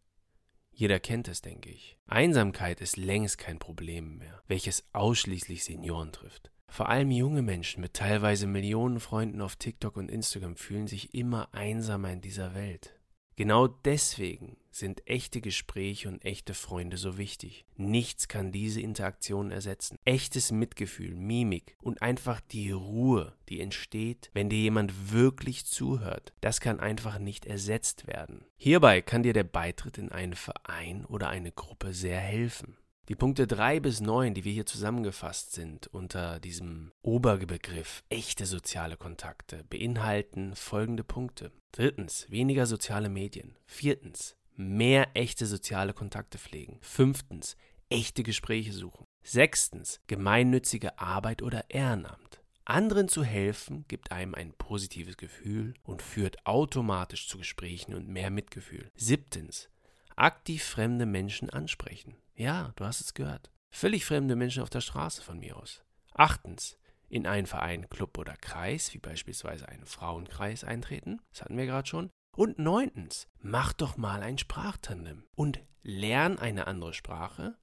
Jeder 0.71 0.99
kennt 0.99 1.27
es, 1.27 1.41
denke 1.41 1.69
ich. 1.69 1.97
Einsamkeit 2.07 2.81
ist 2.81 2.97
längst 2.97 3.37
kein 3.37 3.59
Problem 3.59 4.17
mehr, 4.17 4.41
welches 4.47 4.87
ausschließlich 4.93 5.63
Senioren 5.63 6.11
trifft. 6.11 6.52
Vor 6.73 6.89
allem 6.89 7.11
junge 7.11 7.43
Menschen 7.43 7.81
mit 7.81 7.93
teilweise 7.93 8.47
Millionen 8.47 8.99
Freunden 8.99 9.41
auf 9.41 9.57
TikTok 9.57 9.95
und 9.95 10.09
Instagram 10.09 10.55
fühlen 10.55 10.87
sich 10.87 11.13
immer 11.13 11.53
einsamer 11.53 12.11
in 12.11 12.19
dieser 12.19 12.55
Welt. 12.55 12.99
Genau 13.35 13.67
deswegen 13.67 14.57
sind 14.71 15.07
echte 15.07 15.39
Gespräche 15.39 16.09
und 16.09 16.25
echte 16.25 16.55
Freunde 16.55 16.97
so 16.97 17.19
wichtig. 17.19 17.67
Nichts 17.75 18.27
kann 18.27 18.51
diese 18.51 18.81
Interaktion 18.81 19.51
ersetzen. 19.51 19.99
Echtes 20.03 20.51
Mitgefühl, 20.51 21.13
Mimik 21.13 21.77
und 21.79 22.01
einfach 22.01 22.41
die 22.41 22.71
Ruhe, 22.71 23.37
die 23.49 23.61
entsteht, 23.61 24.31
wenn 24.33 24.49
dir 24.49 24.57
jemand 24.57 25.13
wirklich 25.13 25.67
zuhört, 25.67 26.33
das 26.41 26.59
kann 26.59 26.79
einfach 26.79 27.19
nicht 27.19 27.45
ersetzt 27.45 28.07
werden. 28.07 28.45
Hierbei 28.55 29.03
kann 29.03 29.21
dir 29.21 29.33
der 29.33 29.43
Beitritt 29.43 29.99
in 29.99 30.11
einen 30.11 30.33
Verein 30.33 31.05
oder 31.05 31.29
eine 31.29 31.51
Gruppe 31.51 31.93
sehr 31.93 32.19
helfen. 32.19 32.77
Die 33.09 33.15
Punkte 33.15 33.47
3 33.47 33.81
bis 33.81 33.99
9, 33.99 34.33
die 34.33 34.45
wir 34.45 34.53
hier 34.53 34.65
zusammengefasst 34.65 35.51
sind 35.51 35.87
unter 35.87 36.39
diesem 36.39 36.93
Oberbegriff 37.01 38.01
echte 38.07 38.45
soziale 38.45 38.95
Kontakte, 38.95 39.65
beinhalten 39.65 40.55
folgende 40.55 41.03
Punkte. 41.03 41.51
Drittens, 41.73 42.25
weniger 42.29 42.65
soziale 42.65 43.09
Medien. 43.09 43.57
Viertens, 43.65 44.37
mehr 44.55 45.09
echte 45.15 45.45
soziale 45.47 45.93
Kontakte 45.93 46.37
pflegen. 46.37 46.79
Fünftens, 46.81 47.57
echte 47.89 48.23
Gespräche 48.23 48.71
suchen. 48.71 49.03
Sechstens, 49.21 49.99
gemeinnützige 50.07 50.97
Arbeit 50.97 51.41
oder 51.41 51.69
Ehrenamt. 51.69 52.41
Anderen 52.63 53.09
zu 53.09 53.25
helfen 53.25 53.83
gibt 53.89 54.13
einem 54.13 54.33
ein 54.33 54.53
positives 54.53 55.17
Gefühl 55.17 55.73
und 55.83 56.01
führt 56.01 56.45
automatisch 56.45 57.27
zu 57.27 57.37
Gesprächen 57.37 57.95
und 57.95 58.07
mehr 58.07 58.29
Mitgefühl. 58.29 58.89
Siebtens, 58.95 59.67
aktiv 60.15 60.63
fremde 60.63 61.05
Menschen 61.05 61.49
ansprechen. 61.49 62.15
Ja, 62.35 62.71
du 62.75 62.85
hast 62.85 63.01
es 63.01 63.13
gehört. 63.13 63.51
Völlig 63.69 64.05
fremde 64.05 64.35
Menschen 64.35 64.63
auf 64.63 64.69
der 64.69 64.81
Straße 64.81 65.21
von 65.21 65.39
mir 65.39 65.57
aus. 65.57 65.83
Achtens, 66.13 66.77
in 67.09 67.27
einen 67.27 67.47
Verein, 67.47 67.89
Club 67.89 68.17
oder 68.17 68.35
Kreis, 68.37 68.93
wie 68.93 68.99
beispielsweise 68.99 69.69
einen 69.69 69.85
Frauenkreis, 69.85 70.63
eintreten. 70.63 71.21
Das 71.31 71.43
hatten 71.43 71.57
wir 71.57 71.65
gerade 71.65 71.87
schon. 71.87 72.09
Und 72.35 72.57
neuntens, 72.57 73.27
mach 73.39 73.73
doch 73.73 73.97
mal 73.97 74.23
ein 74.23 74.39
Sprachtandem 74.39 75.23
und 75.35 75.59
lern 75.83 76.39
eine 76.39 76.65
andere 76.65 76.93
Sprache, 76.93 77.55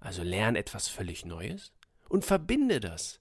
also 0.00 0.22
lern 0.22 0.56
etwas 0.56 0.88
völlig 0.88 1.24
Neues 1.24 1.72
und 2.10 2.26
verbinde 2.26 2.80
das 2.80 3.20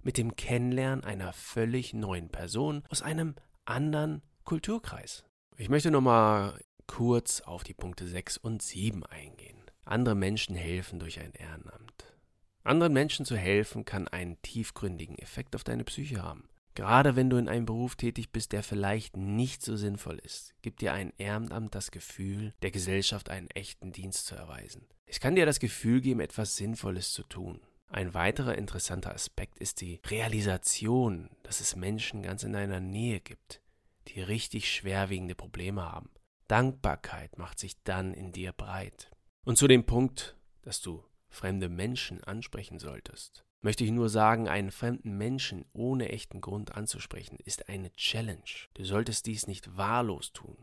mit 0.00 0.16
dem 0.16 0.34
Kennenlernen 0.34 1.04
einer 1.04 1.34
völlig 1.34 1.92
neuen 1.92 2.30
Person 2.30 2.82
aus 2.88 3.02
einem 3.02 3.34
anderen 3.66 4.22
Kulturkreis. 4.44 5.24
Ich 5.56 5.68
möchte 5.68 5.90
nochmal 5.90 6.58
kurz 6.86 7.42
auf 7.42 7.62
die 7.62 7.74
Punkte 7.74 8.08
6 8.08 8.38
und 8.38 8.62
7 8.62 9.04
eingehen. 9.04 9.61
Andere 9.84 10.14
Menschen 10.14 10.54
helfen 10.54 10.98
durch 10.98 11.20
ein 11.20 11.32
Ehrenamt. 11.32 12.16
Anderen 12.64 12.92
Menschen 12.92 13.26
zu 13.26 13.36
helfen 13.36 13.84
kann 13.84 14.06
einen 14.06 14.40
tiefgründigen 14.42 15.18
Effekt 15.18 15.56
auf 15.56 15.64
deine 15.64 15.84
Psyche 15.84 16.22
haben. 16.22 16.48
Gerade 16.74 17.16
wenn 17.16 17.28
du 17.28 17.36
in 17.36 17.48
einem 17.48 17.66
Beruf 17.66 17.96
tätig 17.96 18.30
bist, 18.30 18.52
der 18.52 18.62
vielleicht 18.62 19.16
nicht 19.16 19.62
so 19.62 19.76
sinnvoll 19.76 20.18
ist, 20.20 20.54
gibt 20.62 20.80
dir 20.80 20.92
ein 20.92 21.12
Ehrenamt 21.18 21.74
das 21.74 21.90
Gefühl, 21.90 22.54
der 22.62 22.70
Gesellschaft 22.70 23.28
einen 23.28 23.50
echten 23.50 23.92
Dienst 23.92 24.26
zu 24.26 24.36
erweisen. 24.36 24.86
Es 25.04 25.20
kann 25.20 25.34
dir 25.34 25.44
das 25.44 25.60
Gefühl 25.60 26.00
geben, 26.00 26.20
etwas 26.20 26.56
Sinnvolles 26.56 27.12
zu 27.12 27.24
tun. 27.24 27.60
Ein 27.88 28.14
weiterer 28.14 28.56
interessanter 28.56 29.12
Aspekt 29.14 29.58
ist 29.58 29.82
die 29.82 30.00
Realisation, 30.06 31.28
dass 31.42 31.60
es 31.60 31.76
Menschen 31.76 32.22
ganz 32.22 32.42
in 32.42 32.54
deiner 32.54 32.80
Nähe 32.80 33.20
gibt, 33.20 33.60
die 34.08 34.22
richtig 34.22 34.72
schwerwiegende 34.72 35.34
Probleme 35.34 35.82
haben. 35.82 36.08
Dankbarkeit 36.48 37.36
macht 37.36 37.58
sich 37.58 37.74
dann 37.84 38.14
in 38.14 38.32
dir 38.32 38.52
breit. 38.52 39.10
Und 39.44 39.58
zu 39.58 39.66
dem 39.66 39.84
Punkt, 39.84 40.36
dass 40.62 40.80
du 40.80 41.04
fremde 41.28 41.68
Menschen 41.68 42.22
ansprechen 42.22 42.78
solltest, 42.78 43.44
möchte 43.60 43.82
ich 43.82 43.90
nur 43.90 44.08
sagen, 44.08 44.48
einen 44.48 44.70
fremden 44.70 45.18
Menschen 45.18 45.64
ohne 45.72 46.10
echten 46.10 46.40
Grund 46.40 46.76
anzusprechen, 46.76 47.38
ist 47.44 47.68
eine 47.68 47.92
Challenge. 47.94 48.68
Du 48.74 48.84
solltest 48.84 49.26
dies 49.26 49.48
nicht 49.48 49.76
wahllos 49.76 50.32
tun. 50.32 50.56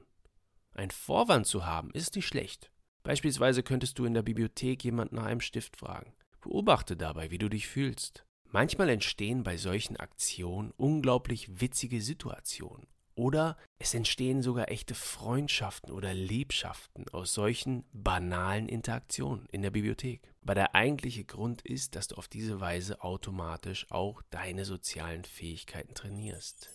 Ein 0.71 0.91
Vorwand 0.91 1.45
zu 1.45 1.65
haben, 1.65 1.91
ist 1.91 2.15
nicht 2.15 2.27
schlecht. 2.27 2.71
Beispielsweise 3.03 3.63
könntest 3.63 3.99
du 3.99 4.05
in 4.05 4.13
der 4.13 4.21
Bibliothek 4.21 4.81
jemanden 4.85 5.15
nach 5.15 5.25
einem 5.25 5.41
Stift 5.41 5.75
fragen. 5.75 6.13
Beobachte 6.39 6.95
dabei, 6.95 7.31
wie 7.31 7.37
du 7.37 7.49
dich 7.49 7.67
fühlst. 7.67 8.25
Manchmal 8.45 8.89
entstehen 8.89 9.43
bei 9.43 9.57
solchen 9.57 9.97
Aktionen 9.97 10.71
unglaublich 10.77 11.59
witzige 11.59 12.01
Situationen 12.01 12.87
oder 13.19 13.57
es 13.79 13.93
entstehen 13.93 14.41
sogar 14.41 14.71
echte 14.71 14.95
Freundschaften 14.95 15.91
oder 15.91 16.13
Liebschaften 16.13 17.05
aus 17.09 17.33
solchen 17.33 17.83
banalen 17.91 18.69
Interaktionen 18.69 19.45
in 19.51 19.61
der 19.61 19.71
Bibliothek. 19.71 20.21
Aber 20.41 20.55
der 20.55 20.73
eigentliche 20.73 21.25
Grund 21.25 21.61
ist, 21.61 21.95
dass 21.95 22.07
du 22.07 22.15
auf 22.15 22.29
diese 22.29 22.61
Weise 22.61 23.03
automatisch 23.03 23.85
auch 23.91 24.21
deine 24.29 24.63
sozialen 24.63 25.25
Fähigkeiten 25.25 25.93
trainierst. 25.95 26.69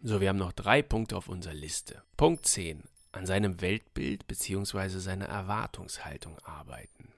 So, 0.00 0.22
wir 0.22 0.30
haben 0.30 0.38
noch 0.38 0.52
drei 0.52 0.80
Punkte 0.80 1.14
auf 1.14 1.28
unserer 1.28 1.54
Liste. 1.54 2.02
Punkt 2.16 2.46
10. 2.46 2.84
An 3.12 3.26
seinem 3.26 3.60
Weltbild 3.60 4.26
bzw. 4.26 4.98
seiner 4.98 5.26
Erwartungshaltung 5.26 6.38
arbeiten. 6.38 7.12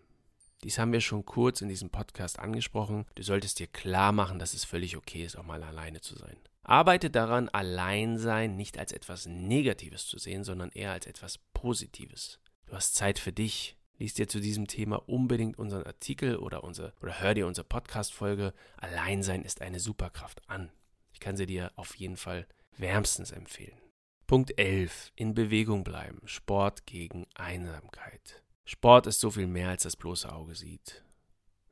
Dies 0.62 0.78
haben 0.78 0.92
wir 0.92 1.00
schon 1.00 1.24
kurz 1.24 1.62
in 1.62 1.68
diesem 1.68 1.90
Podcast 1.90 2.38
angesprochen. 2.38 3.06
Du 3.14 3.22
solltest 3.22 3.58
dir 3.58 3.66
klar 3.66 4.12
machen, 4.12 4.38
dass 4.38 4.52
es 4.52 4.64
völlig 4.64 4.96
okay 4.96 5.24
ist, 5.24 5.36
auch 5.36 5.44
mal 5.44 5.62
alleine 5.62 6.00
zu 6.02 6.16
sein. 6.16 6.36
Arbeite 6.62 7.10
daran, 7.10 7.48
Alleinsein 7.48 8.56
nicht 8.56 8.78
als 8.78 8.92
etwas 8.92 9.26
Negatives 9.26 10.06
zu 10.06 10.18
sehen, 10.18 10.44
sondern 10.44 10.70
eher 10.70 10.92
als 10.92 11.06
etwas 11.06 11.38
Positives. 11.54 12.38
Du 12.66 12.74
hast 12.74 12.94
Zeit 12.94 13.18
für 13.18 13.32
dich. 13.32 13.76
Lies 13.98 14.14
dir 14.14 14.28
zu 14.28 14.40
diesem 14.40 14.66
Thema 14.66 14.96
unbedingt 15.08 15.58
unseren 15.58 15.82
Artikel 15.82 16.36
oder, 16.36 16.64
unser, 16.64 16.94
oder 17.02 17.20
hör 17.20 17.34
dir 17.34 17.46
unsere 17.46 17.66
Podcast-Folge 17.66 18.54
Alleinsein 18.78 19.42
ist 19.42 19.60
eine 19.60 19.80
Superkraft 19.80 20.40
an. 20.48 20.70
Ich 21.12 21.20
kann 21.20 21.36
sie 21.36 21.44
dir 21.46 21.70
auf 21.76 21.96
jeden 21.96 22.16
Fall 22.16 22.46
wärmstens 22.78 23.30
empfehlen. 23.30 23.78
Punkt 24.26 24.58
11. 24.58 25.12
In 25.16 25.34
Bewegung 25.34 25.84
bleiben. 25.84 26.20
Sport 26.24 26.86
gegen 26.86 27.26
Einsamkeit. 27.34 28.42
Sport 28.72 29.08
ist 29.08 29.18
so 29.18 29.32
viel 29.32 29.48
mehr, 29.48 29.70
als 29.70 29.82
das 29.82 29.96
bloße 29.96 30.32
Auge 30.32 30.54
sieht. 30.54 31.04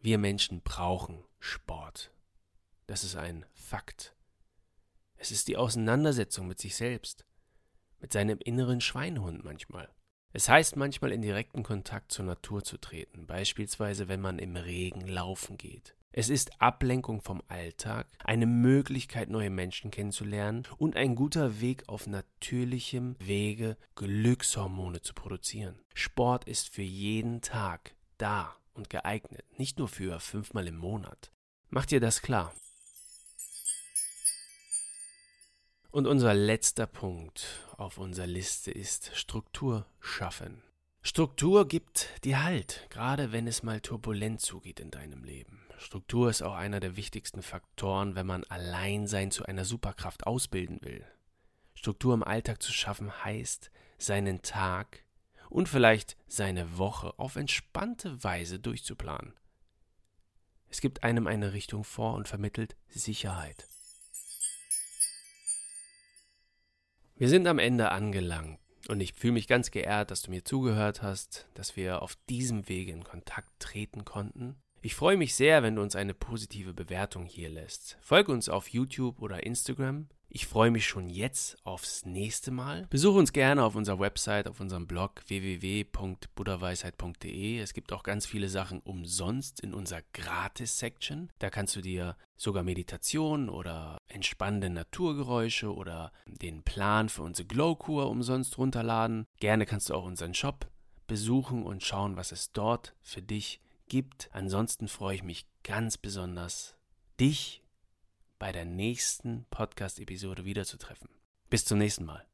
Wir 0.00 0.18
Menschen 0.18 0.62
brauchen 0.62 1.22
Sport. 1.38 2.11
Das 2.88 3.04
ist 3.04 3.14
ein 3.14 3.46
Fakt. 3.54 4.16
Es 5.14 5.30
ist 5.30 5.46
die 5.46 5.56
Auseinandersetzung 5.56 6.48
mit 6.48 6.58
sich 6.58 6.74
selbst, 6.74 7.24
mit 8.00 8.12
seinem 8.12 8.38
inneren 8.38 8.80
Schweinehund 8.80 9.44
manchmal. 9.44 9.88
Es 10.32 10.48
heißt 10.48 10.74
manchmal 10.74 11.12
in 11.12 11.22
direkten 11.22 11.62
Kontakt 11.62 12.11
zur 12.11 12.24
Natur 12.24 12.64
zu 12.64 12.78
treten, 12.78 13.28
beispielsweise 13.28 14.08
wenn 14.08 14.20
man 14.20 14.40
im 14.40 14.56
Regen 14.56 15.06
laufen 15.06 15.56
geht. 15.56 15.94
Es 16.10 16.30
ist 16.30 16.60
Ablenkung 16.60 17.20
vom 17.20 17.42
Alltag, 17.48 18.08
eine 18.24 18.46
Möglichkeit, 18.46 19.28
neue 19.28 19.50
Menschen 19.50 19.90
kennenzulernen 19.90 20.66
und 20.78 20.96
ein 20.96 21.14
guter 21.14 21.60
Weg 21.60 21.88
auf 21.88 22.06
natürlichem 22.06 23.14
Wege 23.18 23.76
Glückshormone 23.94 25.02
zu 25.02 25.12
produzieren. 25.12 25.78
Sport 25.94 26.44
ist 26.44 26.70
für 26.70 26.82
jeden 26.82 27.42
Tag 27.42 27.94
da 28.16 28.56
und 28.72 28.88
geeignet, 28.88 29.44
nicht 29.58 29.78
nur 29.78 29.88
für 29.88 30.18
fünfmal 30.18 30.66
im 30.66 30.78
Monat. 30.78 31.30
Mach 31.68 31.84
dir 31.84 32.00
das 32.00 32.22
klar. 32.22 32.54
Und 35.90 36.06
unser 36.06 36.32
letzter 36.32 36.86
Punkt 36.86 37.66
auf 37.76 37.98
unserer 37.98 38.26
Liste 38.26 38.70
ist 38.70 39.10
Struktur 39.14 39.86
schaffen. 40.00 40.62
Struktur 41.02 41.68
gibt 41.68 42.08
dir 42.24 42.42
Halt, 42.44 42.86
gerade 42.90 43.32
wenn 43.32 43.46
es 43.46 43.62
mal 43.62 43.80
turbulent 43.80 44.40
zugeht 44.40 44.80
in 44.80 44.90
deinem 44.90 45.24
Leben. 45.24 45.67
Struktur 45.78 46.28
ist 46.28 46.42
auch 46.42 46.54
einer 46.54 46.80
der 46.80 46.96
wichtigsten 46.96 47.42
Faktoren, 47.42 48.14
wenn 48.14 48.26
man 48.26 48.44
Alleinsein 48.44 49.30
zu 49.30 49.44
einer 49.44 49.64
Superkraft 49.64 50.26
ausbilden 50.26 50.80
will. 50.82 51.06
Struktur 51.74 52.14
im 52.14 52.24
Alltag 52.24 52.62
zu 52.62 52.72
schaffen 52.72 53.24
heißt, 53.24 53.70
seinen 53.96 54.42
Tag 54.42 55.04
und 55.48 55.68
vielleicht 55.68 56.16
seine 56.26 56.78
Woche 56.78 57.18
auf 57.18 57.36
entspannte 57.36 58.22
Weise 58.22 58.58
durchzuplanen. 58.58 59.34
Es 60.68 60.80
gibt 60.80 61.02
einem 61.02 61.26
eine 61.26 61.52
Richtung 61.52 61.84
vor 61.84 62.14
und 62.14 62.28
vermittelt 62.28 62.76
Sicherheit. 62.88 63.66
Wir 67.16 67.28
sind 67.28 67.46
am 67.46 67.58
Ende 67.58 67.90
angelangt 67.90 68.60
und 68.88 69.00
ich 69.00 69.14
fühle 69.14 69.32
mich 69.32 69.48
ganz 69.48 69.70
geehrt, 69.70 70.10
dass 70.10 70.22
du 70.22 70.30
mir 70.30 70.44
zugehört 70.44 71.02
hast, 71.02 71.48
dass 71.54 71.76
wir 71.76 72.02
auf 72.02 72.16
diesem 72.28 72.68
Wege 72.68 72.92
in 72.92 73.04
Kontakt 73.04 73.50
treten 73.58 74.04
konnten. 74.04 74.56
Ich 74.80 74.94
freue 74.94 75.16
mich 75.16 75.34
sehr, 75.34 75.64
wenn 75.64 75.74
du 75.74 75.82
uns 75.82 75.96
eine 75.96 76.14
positive 76.14 76.72
Bewertung 76.72 77.24
hier 77.24 77.50
lässt. 77.50 77.98
Folge 78.00 78.30
uns 78.30 78.48
auf 78.48 78.68
YouTube 78.68 79.20
oder 79.20 79.44
Instagram. 79.44 80.06
Ich 80.30 80.46
freue 80.46 80.70
mich 80.70 80.86
schon 80.86 81.08
jetzt 81.08 81.56
aufs 81.64 82.04
nächste 82.04 82.52
Mal. 82.52 82.86
Besuche 82.90 83.18
uns 83.18 83.32
gerne 83.32 83.64
auf 83.64 83.74
unserer 83.74 83.98
Website, 83.98 84.46
auf 84.46 84.60
unserem 84.60 84.86
Blog 84.86 85.22
www.buddhaweisheit.de. 85.26 87.58
Es 87.58 87.72
gibt 87.72 87.92
auch 87.92 88.04
ganz 88.04 88.26
viele 88.26 88.48
Sachen 88.48 88.78
umsonst 88.80 89.58
in 89.60 89.74
unserer 89.74 90.02
Gratis-Section. 90.12 91.32
Da 91.40 91.50
kannst 91.50 91.74
du 91.74 91.80
dir 91.80 92.16
sogar 92.36 92.62
Meditation 92.62 93.48
oder 93.48 93.98
entspannende 94.06 94.70
Naturgeräusche 94.70 95.74
oder 95.74 96.12
den 96.26 96.62
Plan 96.62 97.08
für 97.08 97.22
unsere 97.22 97.48
Glow-Kur 97.48 98.08
umsonst 98.08 98.56
runterladen. 98.58 99.26
Gerne 99.40 99.66
kannst 99.66 99.88
du 99.88 99.94
auch 99.94 100.04
unseren 100.04 100.34
Shop 100.34 100.68
besuchen 101.08 101.64
und 101.64 101.82
schauen, 101.82 102.16
was 102.16 102.32
es 102.32 102.52
dort 102.52 102.94
für 103.00 103.22
dich 103.22 103.62
gibt. 103.88 104.29
Ansonsten 104.33 104.88
freue 104.88 105.16
ich 105.16 105.22
mich 105.22 105.46
ganz 105.64 105.96
besonders, 105.96 106.77
dich 107.20 107.62
bei 108.38 108.53
der 108.53 108.64
nächsten 108.64 109.46
Podcast-Episode 109.51 110.44
wiederzutreffen. 110.44 111.09
Bis 111.51 111.64
zum 111.64 111.79
nächsten 111.79 112.05
Mal. 112.05 112.24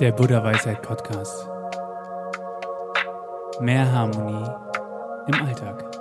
Der 0.00 0.12
Buddha 0.12 0.42
Weisheit 0.42 0.82
Podcast. 0.82 1.46
Mehr 3.60 3.90
Harmonie 3.92 4.48
im 5.28 5.46
Alltag. 5.46 5.99